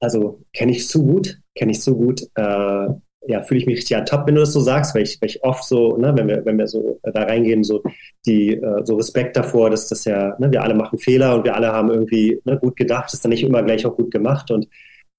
Also 0.02 0.42
kenne 0.54 0.72
ich 0.72 0.88
so 0.88 1.02
gut, 1.04 1.40
kenne 1.56 1.72
ich 1.72 1.82
so 1.82 1.96
gut. 1.96 2.22
Äh, 2.36 2.88
ja, 3.28 3.44
fühle 3.44 3.60
ich 3.60 3.68
mich 3.68 3.78
richtig 3.78 3.98
top, 4.06 4.26
wenn 4.26 4.36
du 4.36 4.42
das 4.42 4.52
so 4.54 4.60
sagst, 4.62 4.96
weil 4.96 5.04
ich, 5.04 5.22
weil 5.22 5.30
ich 5.30 5.44
oft 5.44 5.64
so, 5.64 5.96
ne, 5.98 6.12
wenn 6.18 6.28
wir, 6.28 6.44
wenn 6.44 6.58
wir 6.58 6.68
so 6.68 7.00
da 7.04 7.24
reingehen, 7.24 7.64
so 7.64 7.84
die, 8.26 8.56
äh, 8.56 8.84
so 8.84 8.96
Respekt 8.96 9.38
davor, 9.38 9.70
dass 9.70 9.88
das 9.88 10.06
ja, 10.06 10.36
ne, 10.40 10.52
wir 10.52 10.64
alle 10.64 10.74
machen 10.74 10.98
Fehler 10.98 11.36
und 11.36 11.46
wir 11.46 11.56
alle 11.56 11.72
haben 11.72 11.90
irgendwie 11.92 12.42
ne, 12.46 12.58
gut 12.58 12.76
gedacht, 12.76 13.14
ist 13.14 13.24
dann 13.24 13.30
nicht 13.30 13.44
immer 13.44 13.64
gleich 13.64 13.86
auch 13.86 13.96
gut 13.96 14.12
gemacht 14.12 14.50
und 14.52 14.68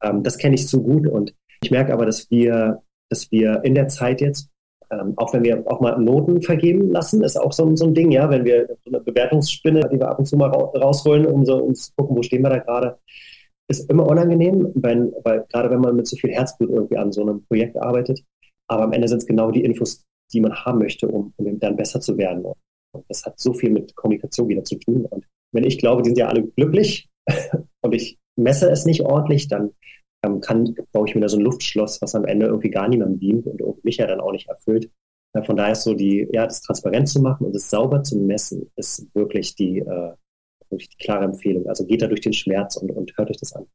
ähm, 0.03 0.25
das 0.25 0.37
kenne 0.37 0.57
ich 0.57 0.67
so 0.69 0.83
gut 0.83 1.07
und 1.07 1.33
ich 1.63 1.71
merke 1.71 1.93
aber, 1.93 2.05
dass 2.07 2.29
wir, 2.31 2.83
dass 3.09 3.31
wir 3.31 3.61
in 3.65 3.75
der 3.75 3.89
Zeit 3.89 4.21
jetzt 4.21 4.51
Ähm, 4.93 5.15
auch 5.17 5.33
wenn 5.33 5.43
wir 5.45 5.65
auch 5.67 5.81
mal 5.81 5.97
Noten 5.99 6.43
vergeben 6.43 6.91
lassen, 6.93 7.23
ist 7.25 7.39
auch 7.41 7.53
so, 7.53 7.75
so 7.77 7.87
ein 7.87 7.95
Ding, 7.95 8.13
ja, 8.13 8.29
wenn 8.29 8.45
wir 8.45 8.69
so 8.85 8.91
eine 8.91 9.01
Bewertungsspinne, 9.01 9.89
die 9.91 9.99
wir 9.99 10.09
ab 10.09 10.19
und 10.19 10.27
zu 10.27 10.37
mal 10.37 10.51
rausholen, 10.51 11.25
um 11.25 11.47
so 11.47 11.57
um 11.57 11.75
zu 11.75 11.93
gucken, 11.97 12.17
wo 12.17 12.23
stehen 12.23 12.43
wir 12.43 12.51
da 12.51 12.59
gerade, 12.59 12.99
ist 13.79 13.91
immer 13.91 14.07
unangenehm, 14.07 14.71
wenn, 14.75 15.13
weil 15.25 15.45
gerade 15.51 15.71
wenn 15.71 15.81
man 15.81 15.97
mit 15.97 16.07
so 16.07 16.17
viel 16.17 16.31
Herzblut 16.31 16.71
irgendwie 16.71 16.97
an 16.97 17.13
so 17.13 17.23
einem 17.23 17.45
Projekt 17.47 17.77
arbeitet. 17.77 18.23
Aber 18.69 18.85
am 18.85 18.93
Ende 18.93 19.09
sind 19.09 19.19
es 19.19 19.27
genau 19.27 19.51
die 19.51 19.65
Infos, 19.65 20.05
die 20.33 20.41
man 20.41 20.55
haben 20.55 20.79
möchte, 20.79 21.09
um, 21.09 21.33
um 21.37 21.59
dann 21.59 21.77
besser 21.77 22.01
zu 22.01 22.17
werden. 22.17 22.45
Und 22.45 23.05
das 23.09 23.25
hat 23.25 23.39
so 23.41 23.55
viel 23.55 23.71
mit 23.71 23.95
Kommunikation 23.97 24.49
wieder 24.49 24.65
zu 24.65 24.77
tun. 24.77 25.07
Und 25.07 25.27
wenn 25.53 25.65
ich 25.65 25.79
glaube, 25.79 26.03
die 26.03 26.11
sind 26.11 26.19
ja 26.19 26.29
alle 26.29 26.45
glücklich 26.45 27.09
und 27.83 27.95
ich 27.95 28.19
messe 28.39 28.71
es 28.71 28.85
nicht 28.85 29.03
ordentlich, 29.03 29.49
dann 29.49 29.73
ähm, 30.25 30.41
kann, 30.41 30.75
baue 30.93 31.09
ich 31.09 31.15
mir 31.15 31.21
da 31.21 31.29
so 31.29 31.39
ein 31.39 31.43
Luftschloss, 31.45 32.01
was 32.01 32.15
am 32.15 32.25
Ende 32.25 32.47
irgendwie 32.47 32.71
gar 32.71 32.89
niemandem 32.89 33.19
dient 33.19 33.47
und 33.47 33.85
mich 33.85 33.97
ja 33.97 34.07
dann 34.07 34.21
auch 34.21 34.33
nicht 34.33 34.49
erfüllt. 34.49 34.91
Äh, 35.35 35.43
von 35.43 35.57
daher 35.57 35.73
ist 35.73 35.85
so 35.85 35.95
die, 35.95 36.29
ja, 36.33 36.45
das 36.47 36.63
transparent 36.63 37.09
zu 37.09 37.21
machen 37.21 37.47
und 37.47 37.57
es 37.57 37.71
sauber 37.71 38.03
zu 38.03 38.19
messen, 38.19 38.71
ist 38.77 39.07
wirklich 39.15 39.55
die, 39.55 39.81
äh, 39.81 40.13
wirklich 40.73 40.89
die 40.91 41.05
klare 41.05 41.25
Empfehlung. 41.25 41.67
Also 41.69 41.85
geht 41.85 42.03
da 42.03 42.07
durch 42.07 42.21
den 42.21 42.33
Schmerz 42.33 42.77
und, 42.77 42.91
und 42.91 43.13
hört 43.17 43.31
euch 43.31 43.39
das 43.39 43.53
an. 43.53 43.67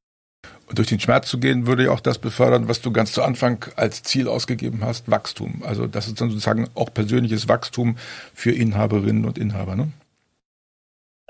Und 0.67 0.77
durch 0.77 0.89
den 0.89 0.99
Schmerz 0.99 1.29
zu 1.29 1.39
gehen, 1.39 1.65
würde 1.65 1.85
ja 1.85 1.91
auch 1.91 2.01
das 2.01 2.19
befördern, 2.19 2.67
was 2.67 2.81
du 2.81 2.91
ganz 2.91 3.13
zu 3.13 3.23
Anfang 3.23 3.65
als 3.75 4.03
Ziel 4.03 4.27
ausgegeben 4.27 4.79
hast, 4.83 5.09
Wachstum. 5.09 5.63
Also 5.65 5.87
das 5.87 6.07
ist 6.07 6.19
dann 6.19 6.29
sozusagen 6.29 6.67
auch 6.75 6.93
persönliches 6.93 7.47
Wachstum 7.47 7.97
für 8.33 8.51
Inhaberinnen 8.51 9.25
und 9.25 9.37
Inhaber, 9.37 9.75
ne? 9.75 9.91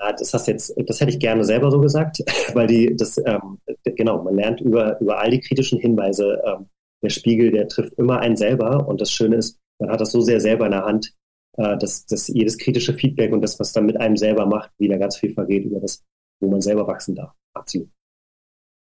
Ja, 0.00 0.12
das 0.12 0.32
hast 0.32 0.46
jetzt, 0.46 0.74
das 0.86 1.00
hätte 1.00 1.10
ich 1.10 1.18
gerne 1.18 1.44
selber 1.44 1.70
so 1.70 1.80
gesagt, 1.80 2.18
weil 2.54 2.66
die, 2.66 2.94
das, 2.96 3.18
ähm, 3.18 3.58
genau, 3.84 4.22
man 4.22 4.34
lernt 4.34 4.60
über, 4.60 5.00
über 5.00 5.18
all 5.20 5.30
die 5.30 5.40
kritischen 5.40 5.78
Hinweise, 5.78 6.40
ähm, 6.44 6.66
der 7.02 7.10
Spiegel, 7.10 7.50
der 7.52 7.68
trifft 7.68 7.92
immer 7.94 8.20
einen 8.20 8.36
selber 8.36 8.88
und 8.88 9.00
das 9.00 9.10
Schöne 9.10 9.36
ist, 9.36 9.58
man 9.78 9.90
hat 9.90 10.00
das 10.00 10.10
so 10.10 10.20
sehr 10.20 10.40
selber 10.40 10.66
in 10.66 10.72
der 10.72 10.84
Hand, 10.84 11.12
äh, 11.58 11.76
dass, 11.76 12.06
dass 12.06 12.28
jedes 12.28 12.56
kritische 12.56 12.94
Feedback 12.94 13.32
und 13.32 13.42
das, 13.42 13.58
was 13.58 13.72
dann 13.72 13.86
mit 13.86 14.00
einem 14.00 14.16
selber 14.16 14.46
macht, 14.46 14.70
wieder 14.78 14.98
ganz 14.98 15.16
viel 15.16 15.34
vergeht 15.34 15.64
über 15.64 15.80
das, 15.80 16.04
wo 16.40 16.48
man 16.48 16.60
selber 16.60 16.86
wachsen 16.86 17.14
darf. 17.14 17.32
Absolut. 17.52 17.88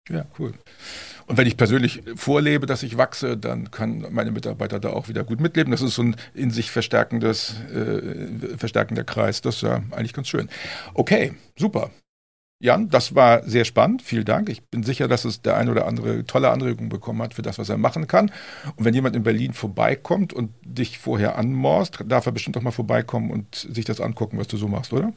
Ja, 0.09 0.25
cool. 0.37 0.53
Und 1.25 1.37
wenn 1.37 1.47
ich 1.47 1.57
persönlich 1.57 2.03
vorlebe, 2.15 2.67
dass 2.67 2.83
ich 2.83 2.97
wachse, 2.97 3.37
dann 3.37 3.71
kann 3.71 4.05
meine 4.11 4.29
Mitarbeiter 4.29 4.79
da 4.79 4.89
auch 4.89 5.07
wieder 5.07 5.23
gut 5.23 5.39
mitleben. 5.39 5.71
Das 5.71 5.81
ist 5.81 5.95
so 5.95 6.03
ein 6.03 6.15
in 6.35 6.51
sich 6.51 6.69
verstärkendes, 6.69 7.55
äh, 7.73 8.57
verstärkender 8.57 9.03
Kreis. 9.03 9.41
Das 9.41 9.55
ist 9.55 9.61
ja 9.63 9.81
eigentlich 9.91 10.13
ganz 10.13 10.27
schön. 10.27 10.49
Okay, 10.93 11.33
super. 11.57 11.89
Jan, 12.65 12.89
das 12.89 13.13
war 13.13 13.43
sehr 13.43 13.63
spannend. 13.63 14.01
Vielen 14.01 14.25
Dank. 14.25 14.49
Ich 14.49 14.63
bin 14.63 14.81
sicher, 14.81 15.07
dass 15.07 15.23
es 15.23 15.43
der 15.43 15.55
eine 15.55 15.69
oder 15.69 15.85
andere 15.85 16.25
tolle 16.25 16.49
Anregung 16.49 16.89
bekommen 16.89 17.21
hat 17.21 17.35
für 17.35 17.43
das, 17.43 17.59
was 17.59 17.69
er 17.69 17.77
machen 17.77 18.07
kann. 18.07 18.31
Und 18.75 18.85
wenn 18.85 18.93
jemand 18.95 19.15
in 19.15 19.21
Berlin 19.21 19.53
vorbeikommt 19.53 20.33
und 20.33 20.49
dich 20.63 20.97
vorher 20.97 21.37
anmorst, 21.37 21.99
darf 22.07 22.25
er 22.25 22.31
bestimmt 22.31 22.57
auch 22.57 22.63
mal 22.63 22.71
vorbeikommen 22.71 23.29
und 23.29 23.55
sich 23.55 23.85
das 23.85 24.01
angucken, 24.01 24.39
was 24.39 24.47
du 24.47 24.57
so 24.57 24.67
machst, 24.67 24.91
oder? 24.93 25.13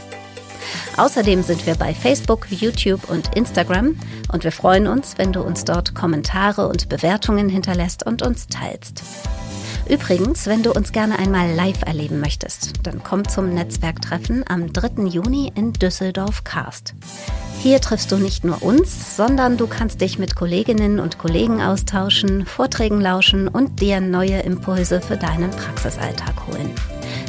Außerdem 0.98 1.42
sind 1.42 1.66
wir 1.66 1.74
bei 1.74 1.96
Facebook, 1.96 2.46
YouTube 2.52 3.10
und 3.10 3.36
Instagram 3.36 3.98
und 4.32 4.44
wir 4.44 4.52
freuen 4.52 4.86
uns, 4.86 5.18
wenn 5.18 5.34
du 5.34 5.42
uns 5.42 5.66
dort 5.66 5.96
Kommentare 5.96 6.68
und 6.68 6.90
Bewertungen 6.90 7.50
hinterlässt 7.50 8.06
und 8.06 8.22
uns 8.22 8.46
teilst. 8.48 9.02
Übrigens, 9.90 10.48
wenn 10.48 10.64
du 10.64 10.74
uns 10.74 10.92
gerne 10.92 11.18
einmal 11.18 11.54
live 11.54 11.82
erleben 11.86 12.20
möchtest, 12.20 12.74
dann 12.84 13.04
komm 13.04 13.26
zum 13.28 13.54
Netzwerktreffen 13.54 14.44
am 14.48 14.74
3. 14.74 15.06
Juni 15.06 15.52
in 15.56 15.72
Düsseldorf 15.72 16.44
Karst. 16.44 16.94
Hier 17.60 17.80
triffst 17.80 18.12
du 18.12 18.18
nicht 18.18 18.44
nur 18.44 18.62
uns, 18.62 19.16
sondern 19.16 19.56
du 19.58 19.66
kannst 19.66 20.02
dich 20.02 20.20
mit 20.20 20.36
Kolleginnen 20.36 21.00
und 21.00 21.18
Kollegen 21.18 21.62
austauschen, 21.62 22.46
Vorträgen 22.46 23.00
lauschen 23.00 23.48
und 23.48 23.80
dir 23.82 24.02
neue 24.02 24.40
Impulse 24.40 25.00
für 25.02 25.18
deinen 25.18 25.52
Praxisalltag 25.52 26.48
holen, 26.48 26.72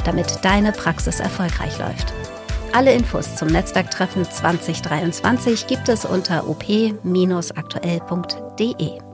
damit 0.05 0.39
deine 0.43 0.73
Praxis 0.73 1.19
erfolgreich 1.19 1.79
läuft. 1.79 2.13
Alle 2.73 2.93
Infos 2.93 3.35
zum 3.35 3.47
Netzwerktreffen 3.47 4.29
2023 4.29 5.65
gibt 5.65 5.89
es 5.89 6.05
unter 6.05 6.47
op-aktuell.de. 6.47 9.08